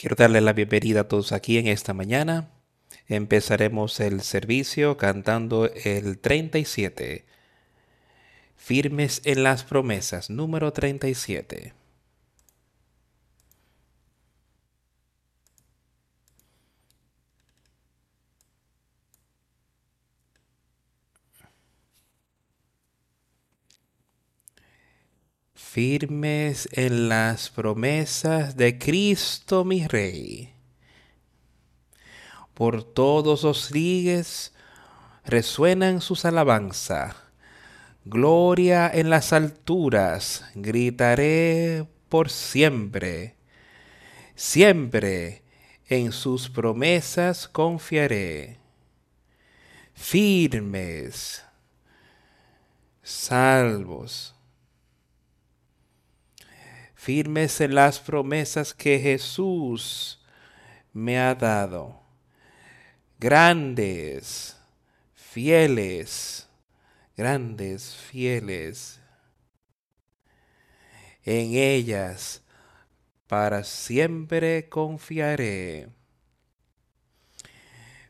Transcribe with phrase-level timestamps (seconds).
[0.00, 2.48] Quiero darle la bienvenida a todos aquí en esta mañana.
[3.06, 7.26] Empezaremos el servicio cantando el 37.
[8.56, 11.74] Firmes en las promesas, número 37.
[25.72, 30.52] Firmes en las promesas de Cristo mi Rey.
[32.54, 34.52] Por todos los ligues
[35.24, 37.14] resuenan sus alabanzas.
[38.04, 43.36] Gloria en las alturas, gritaré por siempre.
[44.34, 45.44] Siempre
[45.88, 48.58] en sus promesas confiaré.
[49.94, 51.44] Firmes,
[53.04, 54.34] salvos
[57.00, 60.20] firmes en las promesas que Jesús
[60.92, 61.98] me ha dado.
[63.18, 64.58] Grandes,
[65.14, 66.46] fieles,
[67.16, 69.00] grandes, fieles.
[71.24, 72.42] En ellas
[73.26, 75.88] para siempre confiaré.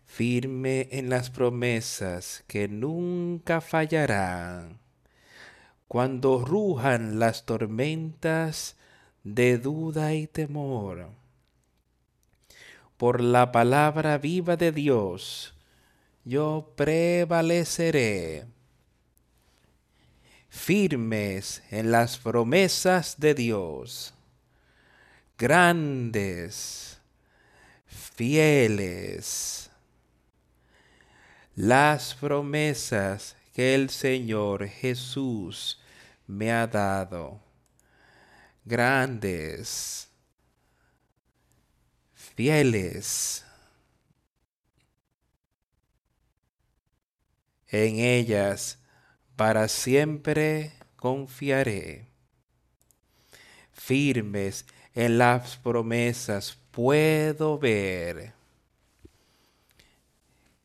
[0.04, 4.80] Firme en las promesas que nunca fallarán.
[5.86, 8.76] Cuando rujan las tormentas
[9.24, 11.10] de duda y temor.
[12.96, 15.54] Por la palabra viva de Dios,
[16.24, 18.46] yo prevaleceré.
[20.48, 24.12] Firmes en las promesas de Dios,
[25.38, 27.00] grandes,
[27.86, 29.70] fieles,
[31.54, 35.80] las promesas que el Señor Jesús
[36.26, 37.49] me ha dado
[38.64, 40.08] grandes,
[42.14, 43.44] fieles.
[47.68, 48.78] En ellas
[49.36, 52.06] para siempre confiaré.
[53.72, 58.32] Firmes en las promesas puedo ver.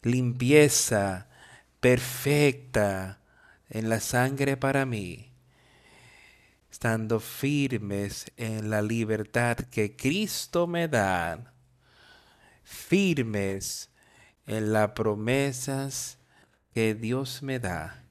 [0.02, 1.28] Limpieza
[1.80, 3.20] perfecta
[3.70, 5.35] en la sangre para mí
[6.76, 11.54] estando firmes en la libertad que Cristo me da,
[12.66, 13.90] firmes
[14.46, 16.18] en las promesas
[16.74, 18.04] que Dios me da,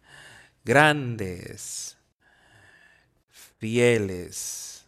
[0.64, 1.98] grandes,
[3.58, 4.86] fieles,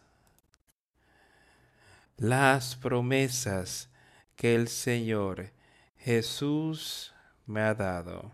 [2.17, 3.89] las promesas
[4.35, 5.51] que el Señor
[5.99, 7.13] Jesús
[7.45, 8.31] me ha dado,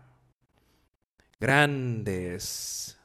[1.38, 2.96] grandes,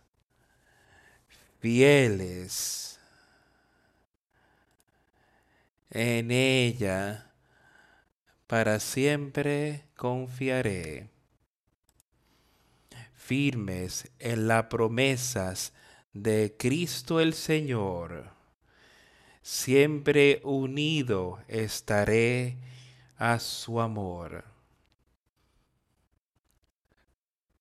[1.59, 2.99] fieles.
[5.89, 7.31] En ella
[8.47, 11.09] para siempre confiaré.
[13.13, 15.73] Firmes en las promesas
[16.13, 18.31] de Cristo el Señor.
[19.41, 22.57] Siempre unido estaré
[23.17, 24.48] a su amor.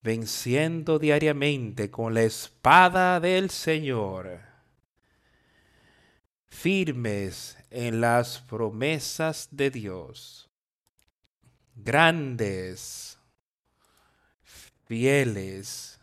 [0.01, 4.39] Venciendo diariamente con la espada del Señor,
[6.47, 10.49] firmes en las promesas de Dios,
[11.75, 13.17] grandes,
[14.85, 15.99] fieles,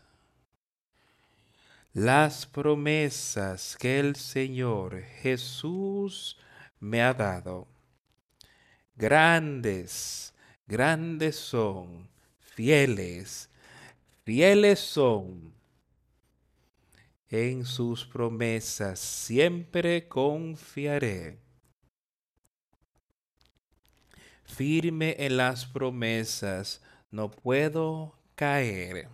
[1.93, 6.37] las promesas que el Señor Jesús
[6.79, 7.67] me ha dado.
[8.95, 10.33] Grandes,
[10.67, 12.07] grandes son,
[12.39, 13.46] fieles,
[14.27, 15.53] fieles son.
[17.29, 21.39] En sus promesas siempre confiaré.
[24.43, 29.07] Firme en las promesas, no puedo caer.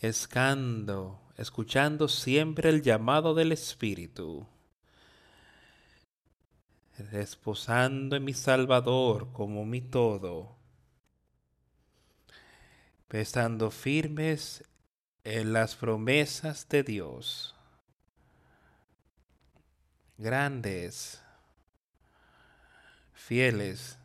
[0.00, 4.46] Escando, escuchando siempre el llamado del Espíritu.
[7.12, 10.55] Desposando en mi Salvador como mi todo
[13.10, 14.64] estando firmes
[15.24, 17.54] en las promesas de Dios.
[20.18, 21.22] Grandes,
[23.12, 23.98] fieles,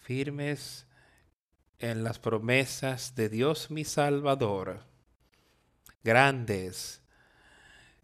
[0.00, 0.86] firmes
[1.78, 4.84] en las promesas de Dios mi Salvador.
[6.02, 7.02] Grandes,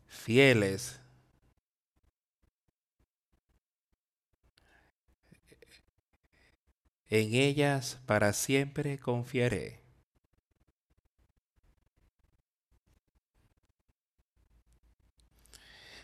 [0.06, 1.00] fieles,
[7.20, 9.84] en ellas para siempre confiaré.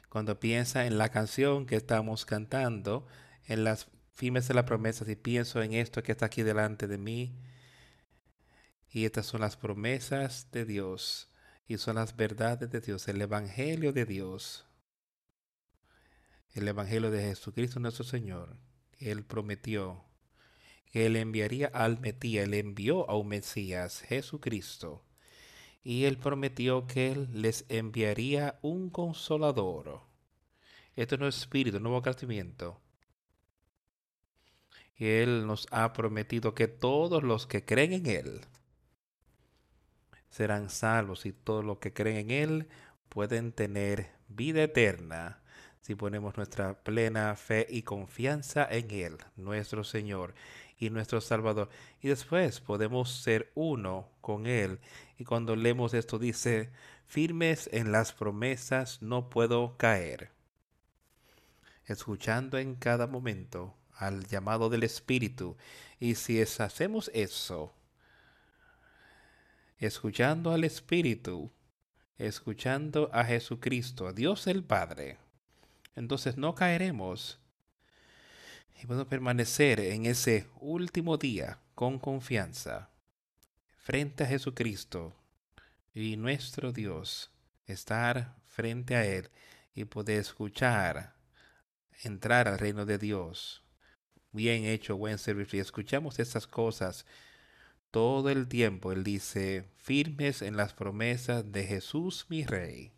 [0.09, 3.09] Cuando piensa en la canción que estamos cantando,
[3.47, 6.99] en las firmes de la promesa, si pienso en esto que está aquí delante de
[6.99, 7.37] mí,
[8.89, 11.29] y estas son las promesas de Dios,
[11.67, 14.65] y son las verdades de Dios, el Evangelio de Dios,
[16.53, 18.57] el Evangelio de Jesucristo nuestro Señor.
[18.99, 20.10] Él prometió
[20.91, 25.03] que Él enviaría al Metía, Él envió a un Mesías, Jesucristo,
[25.83, 30.03] y Él prometió que Él les enviaría un consolador.
[30.97, 32.81] Esto no es espíritu, nuevo crecimiento.
[34.97, 38.41] Y Él nos ha prometido que todos los que creen en Él
[40.29, 42.69] serán salvos y todos los que creen en Él
[43.09, 45.41] pueden tener vida eterna
[45.81, 50.35] si ponemos nuestra plena fe y confianza en Él, nuestro Señor
[50.81, 51.69] y nuestro Salvador.
[52.01, 54.81] Y después podemos ser uno con Él.
[55.19, 56.73] Y cuando leemos esto dice,
[57.07, 60.33] firmes en las promesas no puedo caer.
[61.85, 65.57] Escuchando en cada momento al llamado del Espíritu.
[66.01, 67.75] Y si hacemos eso,
[69.79, 71.53] escuchando al Espíritu,
[72.17, 75.19] escuchando a Jesucristo, a Dios el Padre,
[75.95, 77.40] entonces no caeremos
[78.83, 82.91] y podemos permanecer en ese último día con confianza
[83.77, 85.15] frente a Jesucristo
[85.93, 87.31] y nuestro Dios,
[87.67, 89.31] estar frente a Él
[89.75, 91.15] y poder escuchar,
[92.03, 93.63] entrar al reino de Dios.
[94.33, 95.59] Bien hecho, buen servicio.
[95.59, 97.05] Y escuchamos estas cosas
[97.91, 98.93] todo el tiempo.
[98.93, 102.93] Él dice, firmes en las promesas de Jesús mi Rey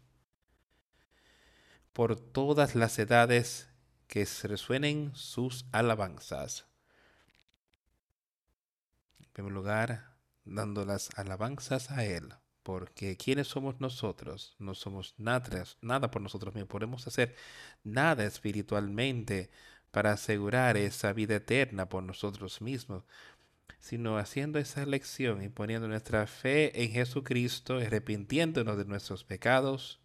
[1.92, 3.68] por todas las edades
[4.12, 6.66] que resuenen sus alabanzas.
[9.18, 10.12] En primer lugar,
[10.44, 12.28] dando las alabanzas a Él,
[12.62, 14.54] porque ¿quiénes somos nosotros?
[14.58, 17.34] No somos nada, nada por nosotros mismos, podemos hacer
[17.84, 19.50] nada espiritualmente
[19.90, 23.04] para asegurar esa vida eterna por nosotros mismos,
[23.78, 30.00] sino haciendo esa elección y poniendo nuestra fe en Jesucristo, arrepintiéndonos de nuestros pecados,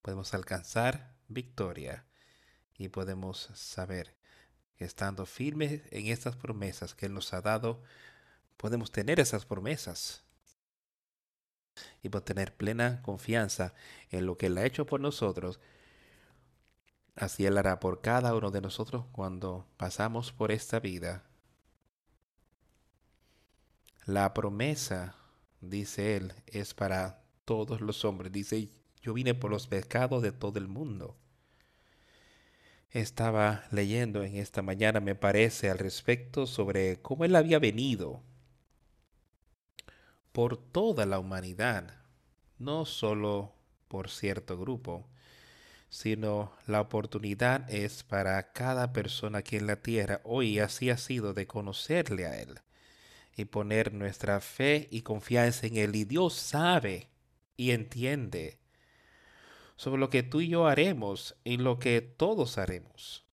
[0.00, 2.06] podemos alcanzar victoria
[2.78, 4.14] y podemos saber
[4.76, 7.82] que estando firmes en estas promesas que Él nos ha dado,
[8.56, 10.22] podemos tener esas promesas
[12.02, 13.74] y podemos tener plena confianza
[14.10, 15.60] en lo que Él ha hecho por nosotros.
[17.14, 21.24] Así Él hará por cada uno de nosotros cuando pasamos por esta vida.
[24.04, 25.16] La promesa,
[25.60, 28.30] dice Él, es para todos los hombres.
[28.32, 28.70] Dice
[29.00, 31.16] yo vine por los pecados de todo el mundo.
[32.96, 38.22] Estaba leyendo en esta mañana, me parece, al respecto sobre cómo Él había venido
[40.32, 41.92] por toda la humanidad,
[42.58, 43.52] no solo
[43.88, 45.06] por cierto grupo,
[45.90, 51.34] sino la oportunidad es para cada persona aquí en la tierra hoy así ha sido
[51.34, 52.60] de conocerle a Él
[53.36, 55.96] y poner nuestra fe y confianza en Él.
[55.96, 57.10] Y Dios sabe
[57.58, 58.58] y entiende
[59.76, 63.24] sobre lo que tú y yo haremos y lo que todos haremos.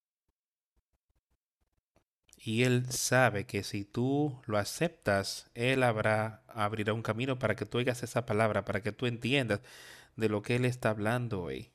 [2.37, 7.65] Y Él sabe que si tú lo aceptas, Él habrá, abrirá un camino para que
[7.65, 9.61] tú oigas esa palabra, para que tú entiendas
[10.17, 11.71] de lo que Él está hablando hoy.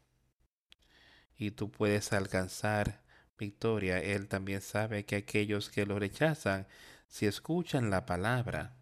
[1.38, 3.02] Y tú puedes alcanzar
[3.38, 3.99] victoria.
[3.99, 6.66] Él también sabe que aquellos que lo rechazan,
[7.07, 8.76] si escuchan la palabra,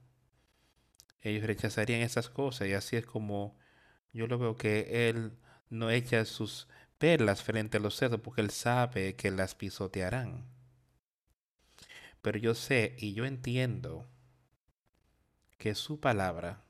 [1.20, 2.66] ellos rechazarían esas cosas.
[2.66, 3.56] Y así es como
[4.12, 5.38] yo lo veo que Él
[5.70, 6.68] no echa sus
[6.99, 10.44] perlas frente a los cerdos porque él sabe que las pisotearán.
[12.23, 14.06] Pero yo sé y yo entiendo
[15.58, 16.62] que su palabra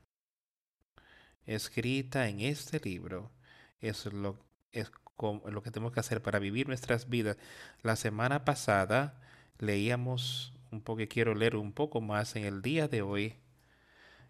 [1.45, 3.31] escrita en este libro
[3.79, 4.37] es lo,
[4.71, 7.37] es lo que tenemos que hacer para vivir nuestras vidas.
[7.81, 9.19] La semana pasada
[9.59, 13.35] leíamos un poco, quiero leer un poco más en el día de hoy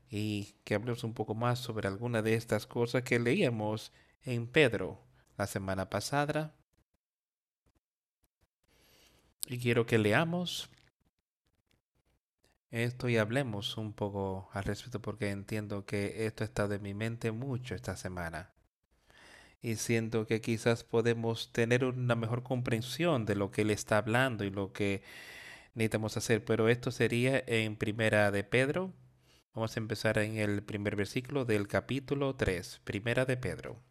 [0.09, 3.91] y que hablemos un poco más sobre alguna de estas cosas que leíamos
[4.27, 4.99] en Pedro
[5.37, 6.53] la semana pasada.
[9.47, 10.69] Y quiero que leamos
[12.69, 17.31] esto y hablemos un poco al respecto porque entiendo que esto está de mi mente
[17.31, 18.51] mucho esta semana.
[19.61, 24.43] Y siento que quizás podemos tener una mejor comprensión de lo que él está hablando
[24.43, 25.03] y lo que
[25.73, 26.43] necesitamos hacer.
[26.43, 28.93] Pero esto sería en primera de Pedro.
[29.53, 33.81] Vamos a empezar en el primer versículo del capítulo 3, primera de Pedro.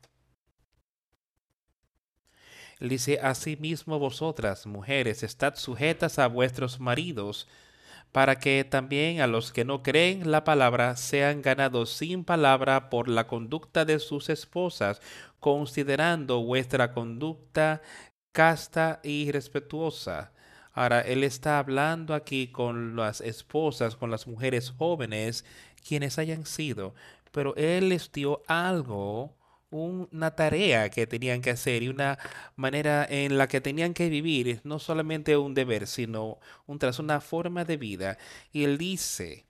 [2.80, 7.48] Dice, asimismo vosotras, mujeres, estad sujetas a vuestros maridos,
[8.12, 13.08] para que también a los que no creen la palabra sean ganados sin palabra por
[13.08, 15.00] la conducta de sus esposas,
[15.40, 17.80] considerando vuestra conducta
[18.32, 20.32] casta y respetuosa.
[20.74, 25.46] Ahora, él está hablando aquí con las esposas, con las mujeres jóvenes,
[25.86, 26.94] quienes hayan sido,
[27.32, 29.34] pero él les dio algo
[29.84, 32.18] una tarea que tenían que hacer y una
[32.56, 37.20] manera en la que tenían que vivir, no solamente un deber, sino un tras una
[37.20, 38.18] forma de vida.
[38.52, 39.46] Y él dice,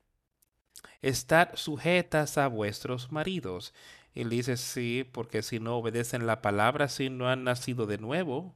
[1.02, 3.74] estar sujetas a vuestros maridos.
[4.14, 8.54] Él dice, sí, porque si no obedecen la palabra, si no han nacido de nuevo,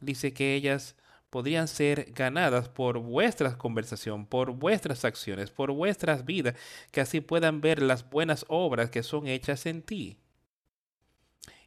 [0.00, 0.96] dice que ellas
[1.30, 6.56] podrían ser ganadas por vuestras conversación, por vuestras acciones, por vuestras vidas,
[6.90, 10.19] que así puedan ver las buenas obras que son hechas en ti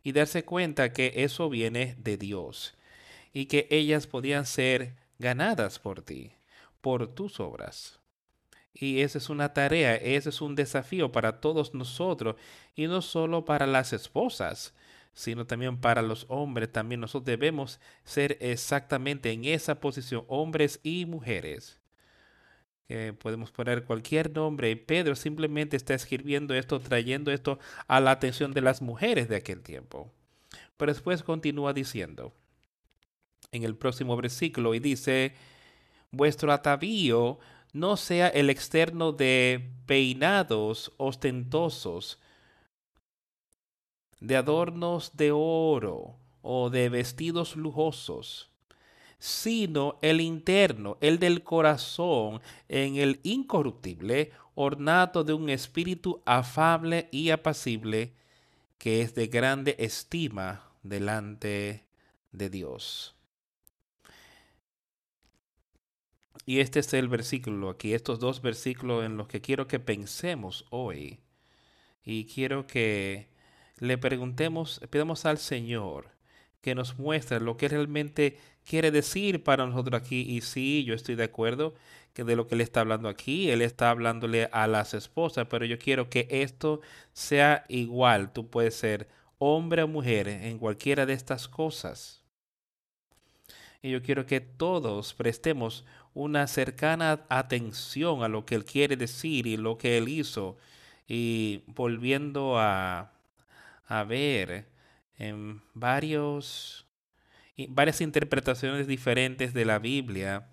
[0.03, 2.75] y darse cuenta que eso viene de Dios
[3.31, 6.33] y que ellas podían ser ganadas por ti,
[6.81, 7.99] por tus obras.
[8.73, 12.35] Y esa es una tarea, ese es un desafío para todos nosotros
[12.75, 14.73] y no solo para las esposas,
[15.13, 16.71] sino también para los hombres.
[16.71, 21.82] También nosotros debemos ser exactamente en esa posición, hombres y mujeres.
[23.19, 28.61] Podemos poner cualquier nombre Pedro simplemente está escribiendo esto, trayendo esto a la atención de
[28.61, 30.11] las mujeres de aquel tiempo.
[30.77, 32.33] Pero después continúa diciendo
[33.51, 35.33] en el próximo versículo y dice,
[36.11, 37.39] vuestro atavío
[37.71, 42.19] no sea el externo de peinados ostentosos,
[44.19, 48.52] de adornos de oro o de vestidos lujosos,
[49.23, 57.29] sino el interno, el del corazón, en el incorruptible, ornato de un espíritu afable y
[57.29, 58.11] apacible,
[58.77, 61.85] que es de grande estima delante
[62.33, 63.15] de Dios.
[66.45, 70.65] Y este es el versículo aquí, estos dos versículos en los que quiero que pensemos
[70.69, 71.21] hoy.
[72.03, 73.29] Y quiero que
[73.79, 76.11] le preguntemos, pidamos al Señor
[76.63, 80.21] que nos muestre lo que realmente quiere decir para nosotros aquí.
[80.21, 81.73] Y sí, yo estoy de acuerdo
[82.13, 85.65] que de lo que él está hablando aquí, él está hablándole a las esposas, pero
[85.65, 86.81] yo quiero que esto
[87.13, 88.31] sea igual.
[88.33, 89.07] Tú puedes ser
[89.39, 92.21] hombre o mujer en cualquiera de estas cosas.
[93.81, 99.47] Y yo quiero que todos prestemos una cercana atención a lo que él quiere decir
[99.47, 100.57] y lo que él hizo.
[101.07, 103.13] Y volviendo a
[103.93, 104.65] a ver
[105.17, 106.82] en varios,
[107.69, 110.49] varias interpretaciones diferentes de la Biblia.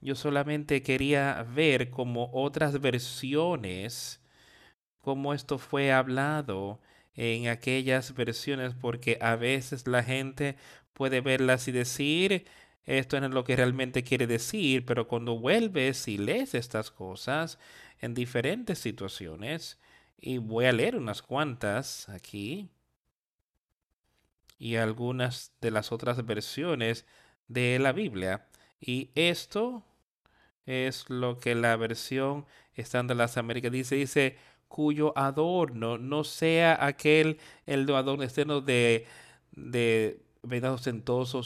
[0.00, 4.20] Yo solamente quería ver como otras versiones,
[4.98, 6.80] cómo esto fue hablado
[7.14, 10.56] en aquellas versiones, porque a veces la gente
[10.92, 12.46] puede verlas y decir,
[12.84, 17.58] esto no es lo que realmente quiere decir, pero cuando vuelves y lees estas cosas
[18.00, 19.78] en diferentes situaciones,
[20.20, 22.68] y voy a leer unas cuantas aquí.
[24.60, 27.06] Y algunas de las otras versiones
[27.48, 28.46] de la Biblia.
[28.80, 29.84] Y esto
[30.66, 33.96] es lo que la versión estándar de las Américas dice.
[33.96, 34.38] Dice,
[34.68, 39.06] cuyo adorno no sea aquel, el adorno externo de,
[39.52, 40.86] de venados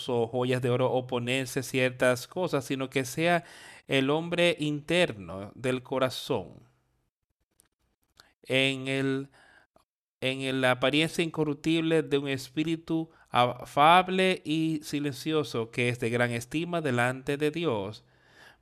[0.08, 3.44] o joyas de oro o ponerse ciertas cosas, sino que sea
[3.88, 6.68] el hombre interno del corazón
[8.46, 9.30] en, el,
[10.24, 16.80] en la apariencia incorruptible de un espíritu afable y silencioso que es de gran estima
[16.80, 18.04] delante de Dios.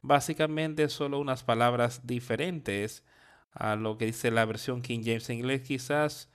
[0.00, 3.04] Básicamente solo unas palabras diferentes
[3.52, 6.30] a lo que dice la versión King James en inglés, quizás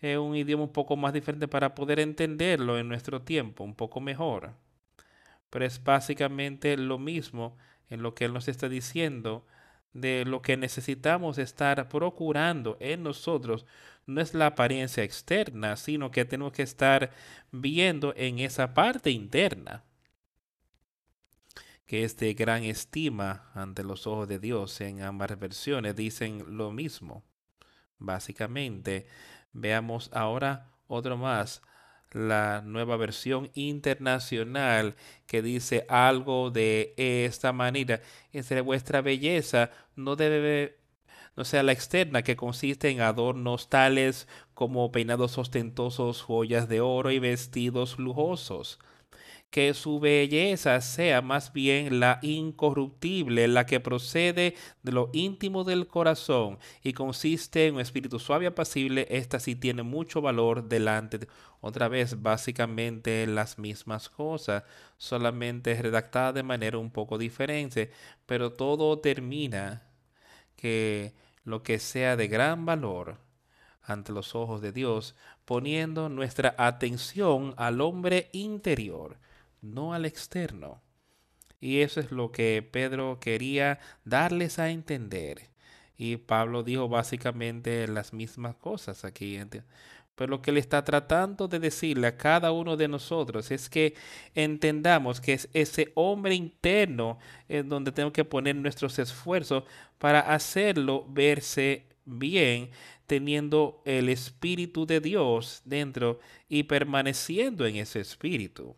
[0.00, 4.00] es un idioma un poco más diferente para poder entenderlo en nuestro tiempo, un poco
[4.02, 4.52] mejor.
[5.48, 7.56] Pero es básicamente lo mismo
[7.88, 9.46] en lo que él nos está diciendo
[9.92, 13.66] de lo que necesitamos estar procurando en nosotros
[14.06, 17.12] no es la apariencia externa, sino que tenemos que estar
[17.52, 19.84] viendo en esa parte interna,
[21.86, 24.80] que es de gran estima ante los ojos de Dios.
[24.80, 27.24] En ambas versiones dicen lo mismo.
[27.98, 29.06] Básicamente,
[29.52, 31.62] veamos ahora otro más
[32.12, 38.00] la nueva versión internacional que dice algo de esta manera.
[38.32, 40.79] Entre vuestra belleza no debe
[41.36, 47.10] no sea la externa que consiste en adornos tales como peinados ostentosos, joyas de oro
[47.10, 48.78] y vestidos lujosos,
[49.50, 55.88] que su belleza sea más bien la incorruptible, la que procede de lo íntimo del
[55.88, 61.18] corazón y consiste en un espíritu suave y apacible, esta sí tiene mucho valor delante
[61.18, 61.28] de
[61.60, 64.64] otra vez básicamente las mismas cosas,
[64.96, 67.90] solamente redactada de manera un poco diferente,
[68.26, 69.89] pero todo termina
[70.60, 71.14] que
[71.44, 73.18] lo que sea de gran valor
[73.82, 79.18] ante los ojos de Dios, poniendo nuestra atención al hombre interior,
[79.62, 80.80] no al externo.
[81.60, 85.50] Y eso es lo que Pedro quería darles a entender.
[85.96, 89.38] Y Pablo dijo básicamente las mismas cosas aquí.
[90.20, 93.94] Pero lo que le está tratando de decirle a cada uno de nosotros es que
[94.34, 99.64] entendamos que es ese hombre interno en donde tenemos que poner nuestros esfuerzos
[99.96, 102.68] para hacerlo verse bien,
[103.06, 108.76] teniendo el Espíritu de Dios dentro y permaneciendo en ese Espíritu.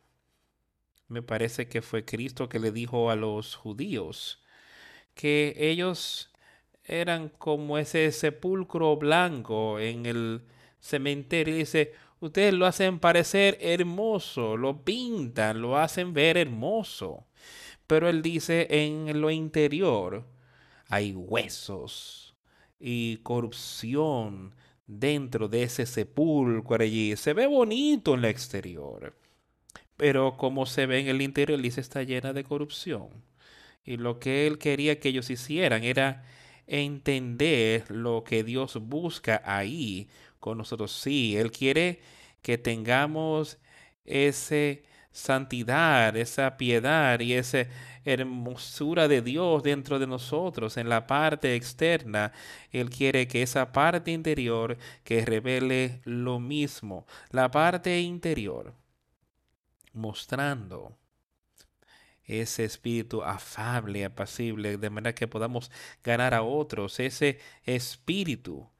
[1.08, 4.44] Me parece que fue Cristo que le dijo a los judíos
[5.14, 6.30] que ellos
[6.84, 10.42] eran como ese sepulcro blanco en el
[10.82, 11.54] cementerio.
[11.54, 17.24] Y dice, ustedes lo hacen parecer hermoso, lo pintan, lo hacen ver hermoso.
[17.86, 20.26] Pero él dice, en lo interior
[20.88, 22.34] hay huesos
[22.78, 24.54] y corrupción
[24.86, 27.16] dentro de ese sepulcro allí.
[27.16, 29.14] Se ve bonito en el exterior
[30.02, 33.08] pero como se ve en el interior, Elisa está llena de corrupción.
[33.84, 36.24] Y lo que él quería que ellos hicieran era
[36.66, 40.08] entender lo que Dios busca ahí
[40.42, 40.92] con nosotros.
[40.92, 42.00] Sí, Él quiere
[42.42, 43.58] que tengamos
[44.04, 44.80] esa
[45.12, 47.66] santidad, esa piedad y esa
[48.04, 52.32] hermosura de Dios dentro de nosotros en la parte externa.
[52.72, 57.06] Él quiere que esa parte interior que revele lo mismo.
[57.30, 58.74] La parte interior
[59.92, 60.98] mostrando
[62.24, 65.70] ese espíritu afable, apacible, de manera que podamos
[66.02, 68.71] ganar a otros, ese espíritu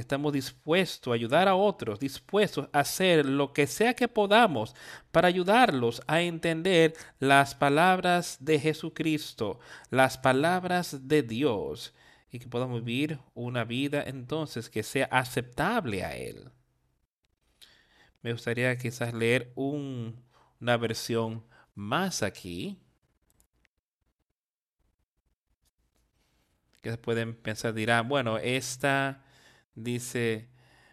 [0.00, 4.74] estamos dispuestos a ayudar a otros, dispuestos a hacer lo que sea que podamos
[5.12, 9.60] para ayudarlos a entender las palabras de Jesucristo,
[9.90, 11.94] las palabras de Dios,
[12.30, 16.50] y que podamos vivir una vida entonces que sea aceptable a Él.
[18.22, 20.24] Me gustaría quizás leer un
[20.64, 22.80] una versión más aquí.
[26.80, 29.22] Que pueden pensar, dirán, bueno, esta
[29.74, 30.48] dice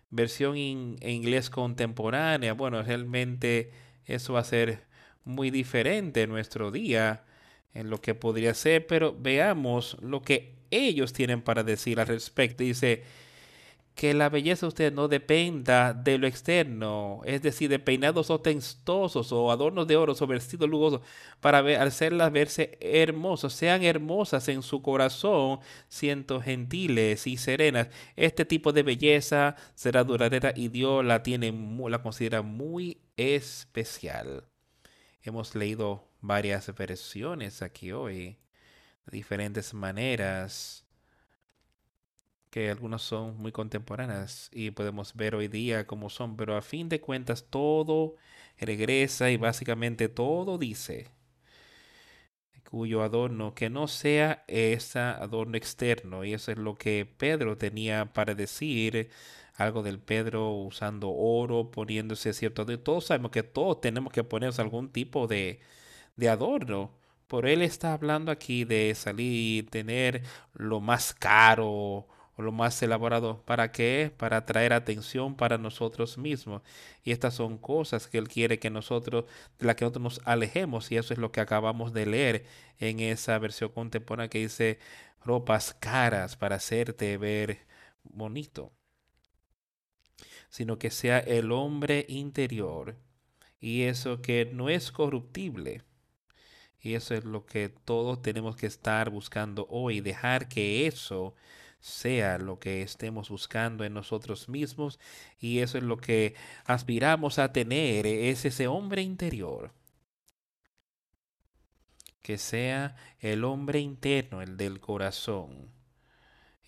[0.09, 2.53] versión en inglés contemporánea.
[2.53, 3.71] Bueno, realmente
[4.05, 4.83] eso va a ser
[5.23, 7.23] muy diferente en nuestro día
[7.73, 12.63] en lo que podría ser, pero veamos lo que ellos tienen para decir al respecto.
[12.63, 13.03] Dice,
[13.95, 19.31] que la belleza de usted no dependa de lo externo, es decir, de peinados ostentosos
[19.31, 21.01] o adornos de oro o vestidos lujosos
[21.39, 27.89] para ver, hacerlas verse hermosas, sean hermosas en su corazón, siendo gentiles y serenas.
[28.15, 31.51] Este tipo de belleza será duradera y Dios la tiene,
[31.89, 34.45] la considera muy especial.
[35.21, 38.37] Hemos leído varias versiones aquí hoy,
[39.05, 40.80] de diferentes maneras
[42.51, 46.89] que algunas son muy contemporáneas y podemos ver hoy día cómo son, pero a fin
[46.89, 48.15] de cuentas todo
[48.59, 51.09] regresa y básicamente todo dice
[52.69, 56.23] cuyo adorno que no sea ese adorno externo.
[56.23, 59.09] Y eso es lo que Pedro tenía para decir
[59.55, 64.59] algo del Pedro usando oro poniéndose cierto de todos sabemos que todos tenemos que ponernos
[64.59, 65.59] algún tipo de,
[66.15, 66.91] de adorno
[67.27, 73.43] por él está hablando aquí de salir tener lo más caro lo más elaborado.
[73.45, 74.11] ¿Para qué?
[74.17, 76.61] Para atraer atención para nosotros mismos.
[77.03, 79.25] Y estas son cosas que Él quiere que nosotros,
[79.59, 80.91] de las que nosotros nos alejemos.
[80.91, 82.45] Y eso es lo que acabamos de leer
[82.79, 84.79] en esa versión contemporánea que dice
[85.23, 87.59] ropas caras para hacerte ver
[88.03, 88.71] bonito.
[90.49, 92.97] Sino que sea el hombre interior.
[93.59, 95.83] Y eso que no es corruptible.
[96.81, 101.35] Y eso es lo que todos tenemos que estar buscando hoy, dejar que eso
[101.81, 104.99] sea lo que estemos buscando en nosotros mismos
[105.39, 109.73] y eso es lo que aspiramos a tener, es ese hombre interior.
[112.21, 115.80] Que sea el hombre interno, el del corazón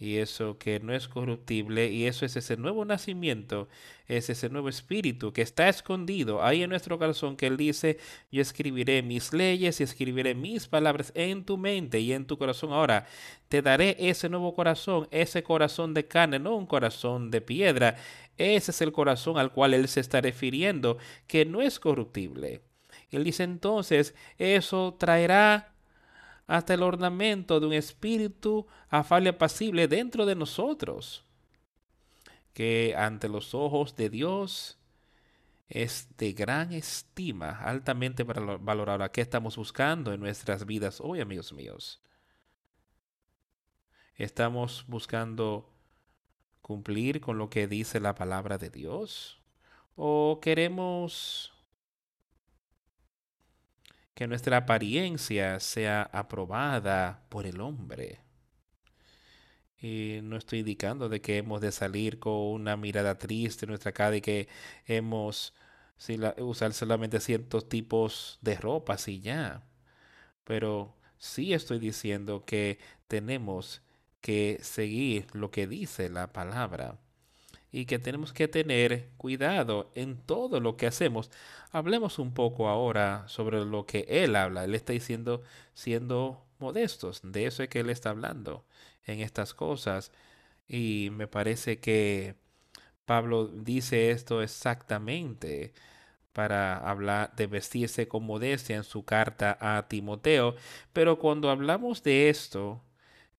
[0.03, 3.69] y eso que no es corruptible, y eso es ese nuevo nacimiento,
[4.05, 7.97] es ese nuevo espíritu que está escondido ahí en nuestro corazón, que Él dice,
[8.29, 12.73] yo escribiré mis leyes y escribiré mis palabras en tu mente y en tu corazón.
[12.73, 13.07] Ahora,
[13.47, 17.95] te daré ese nuevo corazón, ese corazón de carne, no un corazón de piedra.
[18.37, 22.61] Ese es el corazón al cual Él se está refiriendo, que no es corruptible
[23.09, 25.72] Él dice entonces, eso traerá
[26.53, 31.25] hasta el ornamento de un espíritu afable apacible dentro de nosotros,
[32.53, 34.77] que ante los ojos de Dios
[35.67, 39.11] es de gran estima, altamente valorada.
[39.11, 42.03] ¿Qué estamos buscando en nuestras vidas hoy, amigos míos?
[44.15, 45.73] Estamos buscando
[46.61, 49.41] cumplir con lo que dice la palabra de Dios
[49.95, 51.52] o queremos
[54.13, 58.19] que nuestra apariencia sea aprobada por el hombre.
[59.81, 63.91] Y no estoy indicando de que hemos de salir con una mirada triste en nuestra
[63.91, 64.47] cara y que
[64.85, 65.53] hemos
[65.97, 69.63] si usar solamente ciertos tipos de ropas y ya.
[70.43, 73.81] Pero sí estoy diciendo que tenemos
[74.21, 76.99] que seguir lo que dice la palabra
[77.73, 81.31] y que tenemos que tener cuidado en todo lo que hacemos.
[81.71, 84.63] Hablemos un poco ahora sobre lo que él habla.
[84.63, 85.41] Él está diciendo
[85.73, 87.21] siendo modestos.
[87.23, 88.63] De eso es que él está hablando
[89.05, 90.11] en estas cosas.
[90.67, 92.35] Y me parece que
[93.05, 95.73] Pablo dice esto exactamente
[96.31, 100.55] para hablar de vestirse con modestia en su carta a Timoteo.
[100.93, 102.81] Pero cuando hablamos de esto,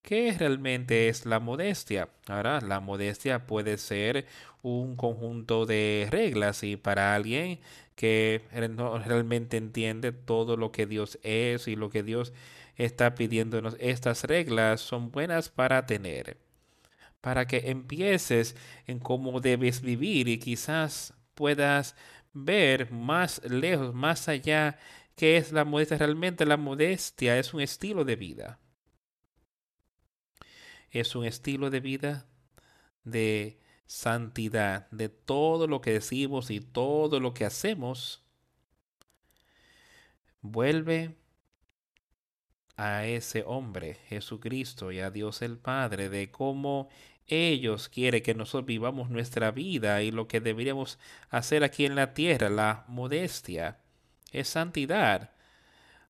[0.05, 2.09] ¿Qué realmente es la modestia?
[2.27, 4.27] Ahora, la modestia puede ser
[4.61, 7.59] un conjunto de reglas y para alguien
[7.95, 12.33] que no realmente entiende todo lo que Dios es y lo que Dios
[12.75, 16.37] está pidiéndonos, estas reglas son buenas para tener,
[17.21, 21.95] para que empieces en cómo debes vivir y quizás puedas
[22.31, 24.77] ver más lejos, más allá,
[25.15, 25.97] qué es la modestia.
[25.97, 28.59] Realmente la modestia es un estilo de vida
[30.99, 32.25] es un estilo de vida
[33.03, 38.23] de santidad, de todo lo que decimos y todo lo que hacemos,
[40.41, 41.15] vuelve
[42.77, 46.89] a ese hombre, Jesucristo, y a Dios el Padre, de cómo
[47.27, 52.13] ellos quieren que nosotros vivamos nuestra vida y lo que deberíamos hacer aquí en la
[52.13, 53.79] tierra, la modestia,
[54.31, 55.31] es santidad,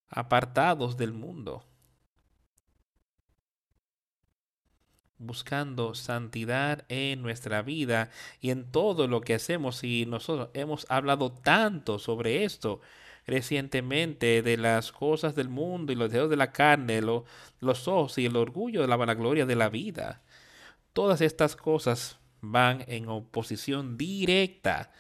[0.10, 1.65] apartados del mundo.
[5.17, 8.10] Buscando santidad en nuestra vida
[8.41, 9.84] y en todo lo que hacemos.
[9.84, 12.82] Y nosotros hemos hablado tanto sobre esto
[13.25, 18.25] recientemente de las cosas del mundo y los deseos de la carne, los ojos y
[18.25, 20.21] el orgullo de la vanagloria de la vida.
[20.93, 24.91] Todas estas cosas van en oposición directa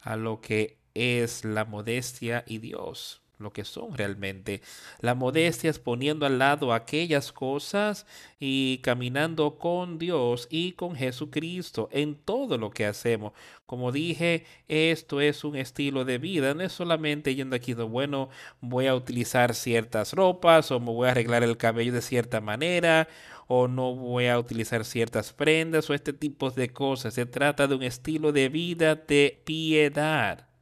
[0.00, 4.60] a lo que es la modestia y Dios lo que son realmente.
[5.00, 8.06] La modestia es poniendo al lado aquellas cosas
[8.38, 13.32] y caminando con Dios y con Jesucristo en todo lo que hacemos.
[13.66, 18.28] Como dije, esto es un estilo de vida, no es solamente yendo aquí de bueno,
[18.60, 23.08] voy a utilizar ciertas ropas o me voy a arreglar el cabello de cierta manera
[23.46, 27.14] o no voy a utilizar ciertas prendas o este tipo de cosas.
[27.14, 30.53] Se trata de un estilo de vida de piedad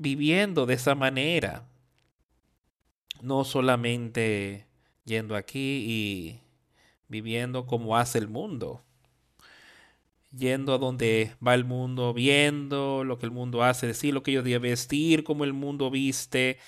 [0.00, 1.68] viviendo de esa manera.
[3.22, 4.66] No solamente
[5.04, 6.40] yendo aquí y
[7.08, 8.82] viviendo como hace el mundo.
[10.34, 14.32] Yendo a donde va el mundo, viendo lo que el mundo hace, decir lo que
[14.32, 16.58] yo debe vestir, como el mundo viste.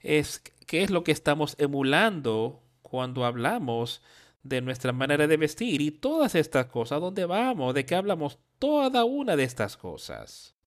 [0.00, 4.02] Es, ¿Qué es lo que estamos emulando cuando hablamos
[4.42, 5.82] de nuestra manera de vestir?
[5.82, 7.74] Y todas estas cosas, ¿dónde vamos?
[7.74, 8.38] ¿De qué hablamos?
[8.58, 10.57] Toda una de estas cosas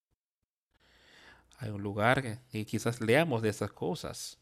[1.62, 4.39] hay un lugar y quizás leamos de esas cosas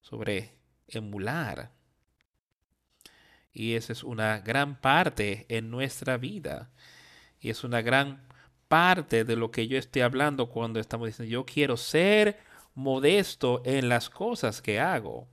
[0.00, 0.52] sobre
[0.86, 1.72] emular.
[3.52, 6.70] Y esa es una gran parte en nuestra vida.
[7.40, 8.28] Y es una gran
[8.68, 12.38] parte de lo que yo estoy hablando cuando estamos diciendo, yo quiero ser
[12.74, 15.26] modesto en las cosas que hago.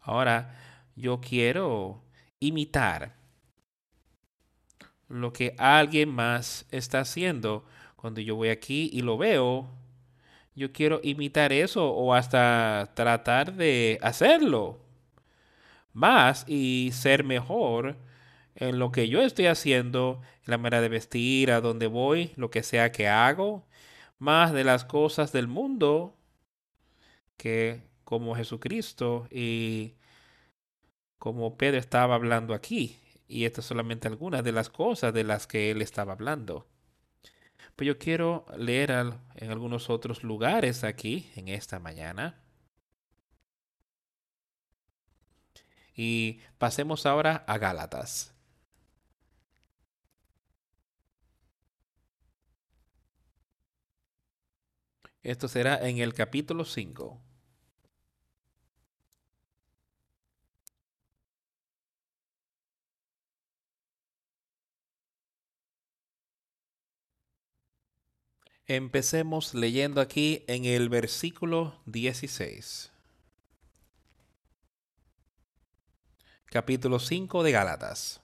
[0.00, 0.58] Ahora,
[0.96, 2.02] yo quiero
[2.40, 3.14] imitar
[5.06, 7.66] lo que alguien más está haciendo.
[7.96, 9.79] Cuando yo voy aquí y lo veo,
[10.60, 14.78] yo quiero imitar eso o hasta tratar de hacerlo
[15.94, 17.96] más y ser mejor
[18.54, 22.50] en lo que yo estoy haciendo, en la manera de vestir, a donde voy, lo
[22.50, 23.66] que sea que hago,
[24.18, 26.14] más de las cosas del mundo
[27.38, 29.94] que como Jesucristo y
[31.18, 32.98] como Pedro estaba hablando aquí.
[33.28, 36.66] Y estas solamente algunas de las cosas de las que él estaba hablando.
[37.80, 42.38] Pues yo quiero leer en algunos otros lugares aquí en esta mañana.
[45.96, 48.34] Y pasemos ahora a Gálatas.
[55.22, 57.29] Esto será en el capítulo 5.
[68.72, 72.92] Empecemos leyendo aquí en el versículo 16.
[76.44, 78.20] Capítulo 5 de Gálatas.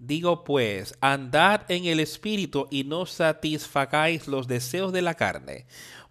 [0.00, 5.66] Digo pues, andad en el Espíritu y no satisfagáis los deseos de la carne,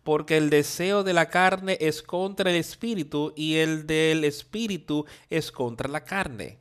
[0.06, 5.52] porque el deseo de la carne es contra el Espíritu y el del Espíritu es
[5.52, 6.58] contra la carne.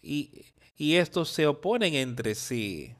[0.00, 0.44] Y,
[0.76, 2.94] y estos se oponen entre sí.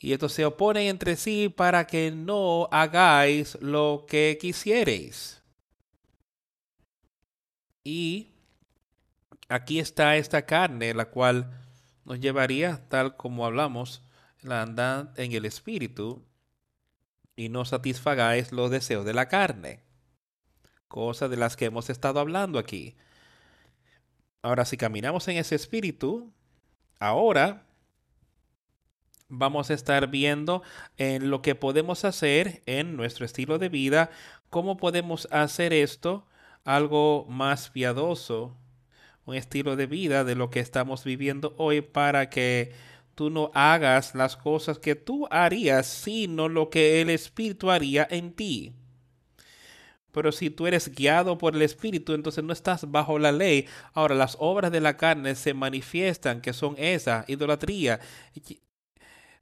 [0.00, 5.42] Y estos se oponen entre sí para que no hagáis lo que quisiereis.
[7.82, 8.32] Y
[9.48, 11.50] aquí está esta carne, la cual
[12.04, 14.02] nos llevaría, tal como hablamos,
[14.40, 16.24] la andad en el espíritu
[17.34, 19.80] y no satisfagáis los deseos de la carne.
[20.86, 22.96] Cosas de las que hemos estado hablando aquí.
[24.42, 26.32] Ahora, si caminamos en ese espíritu,
[27.00, 27.67] ahora
[29.28, 30.62] vamos a estar viendo
[30.96, 34.10] en lo que podemos hacer en nuestro estilo de vida,
[34.50, 36.26] cómo podemos hacer esto
[36.64, 38.56] algo más piadoso,
[39.26, 42.72] un estilo de vida de lo que estamos viviendo hoy para que
[43.14, 48.32] tú no hagas las cosas que tú harías, sino lo que el Espíritu haría en
[48.32, 48.72] ti.
[50.12, 53.66] Pero si tú eres guiado por el Espíritu, entonces no estás bajo la ley.
[53.92, 58.00] Ahora, las obras de la carne se manifiestan, que son esa, idolatría,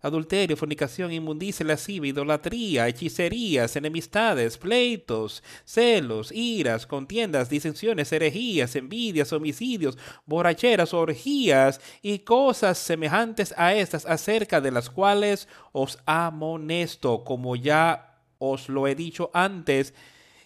[0.06, 9.98] adulterio, fornicación, inmundicia, lascivia, idolatría, hechicerías, enemistades, pleitos, celos, iras, contiendas, disensiones, herejías, envidias, homicidios,
[10.24, 18.18] borracheras, orgías y cosas semejantes a estas, acerca de las cuales os amonesto, como ya
[18.38, 19.94] os lo he dicho antes,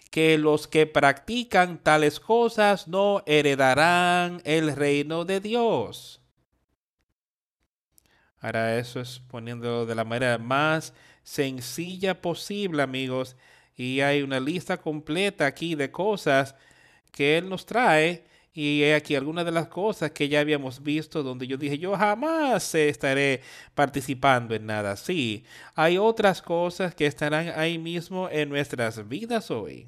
[0.09, 6.20] que los que practican tales cosas no heredarán el reino de Dios.
[8.41, 13.35] Ahora eso es poniendo de la manera más sencilla posible, amigos.
[13.77, 16.55] Y hay una lista completa aquí de cosas
[17.11, 18.25] que Él nos trae.
[18.53, 22.75] Y aquí algunas de las cosas que ya habíamos visto donde yo dije, yo jamás
[22.75, 23.41] estaré
[23.75, 25.45] participando en nada así.
[25.75, 29.87] Hay otras cosas que estarán ahí mismo en nuestras vidas hoy.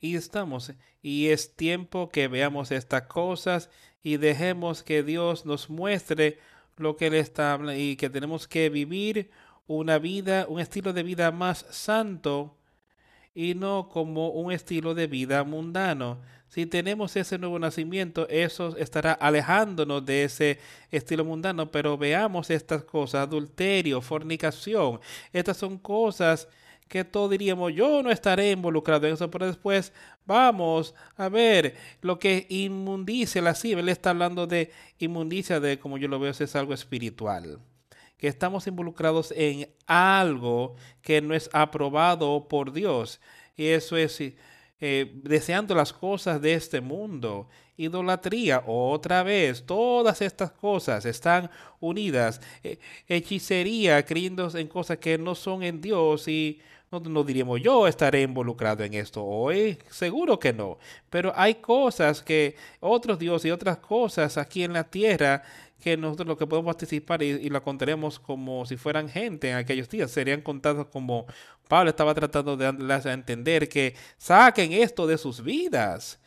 [0.00, 3.70] Y estamos, y es tiempo que veamos estas cosas
[4.02, 6.38] y dejemos que Dios nos muestre
[6.76, 9.30] lo que Él está y que tenemos que vivir
[9.66, 12.56] una vida, un estilo de vida más santo
[13.34, 16.18] y no como un estilo de vida mundano.
[16.48, 20.58] Si tenemos ese nuevo nacimiento, eso estará alejándonos de ese
[20.90, 24.98] estilo mundano, pero veamos estas cosas, adulterio, fornicación,
[25.32, 26.48] estas son cosas
[26.90, 29.92] que todos diríamos, yo no estaré involucrado en eso, pero después
[30.26, 36.08] vamos a ver lo que inmundicia la Él está hablando de inmundicia, de como yo
[36.08, 37.60] lo veo, es algo espiritual.
[38.16, 43.20] Que estamos involucrados en algo que no es aprobado por Dios.
[43.56, 44.20] Y eso es
[44.80, 47.48] eh, deseando las cosas de este mundo.
[47.76, 52.40] Idolatría, otra vez, todas estas cosas están unidas.
[52.64, 58.22] Eh, hechicería, creyendo en cosas que no son en Dios y no, diríamos yo estaré
[58.22, 60.78] involucrado en esto hoy, seguro que no.
[61.08, 65.42] Pero hay cosas que otros dioses y otras cosas aquí en la tierra
[65.80, 69.88] que nosotros lo que podemos participar y, lo contaremos como si fueran gente en aquellos
[69.88, 71.26] días, serían contados como
[71.68, 76.20] Pablo estaba tratando de darles a entender que saquen esto de sus vidas.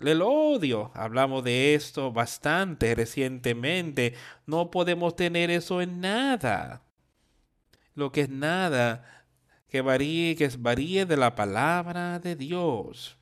[0.00, 4.14] El odio, hablamos de esto bastante recientemente,
[4.46, 6.82] no podemos tener eso en nada.
[7.94, 9.17] Lo que es nada
[9.68, 13.16] que varíe, que varíe de la palabra de Dios.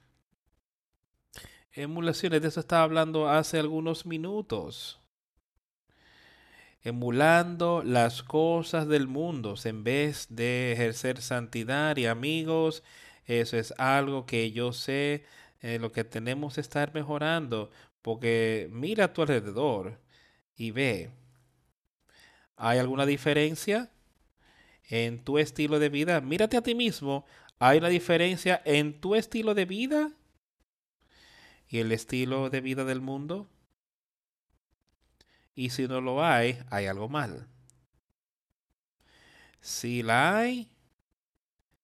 [1.72, 5.00] Emulaciones, de eso estaba hablando hace algunos minutos.
[6.82, 12.84] Emulando las cosas del mundo en vez de ejercer santidad y amigos,
[13.26, 15.24] eso es algo que yo sé
[15.60, 17.70] eh, lo que tenemos que estar mejorando,
[18.02, 19.98] porque mira a tu alrededor
[20.56, 21.10] y ve,
[22.56, 23.90] ¿hay alguna diferencia?
[24.88, 26.20] En tu estilo de vida.
[26.20, 27.24] Mírate a ti mismo.
[27.58, 30.12] ¿Hay una diferencia en tu estilo de vida
[31.68, 33.48] y el estilo de vida del mundo?
[35.54, 37.48] Y si no lo hay, hay algo mal.
[39.60, 40.70] Si la hay,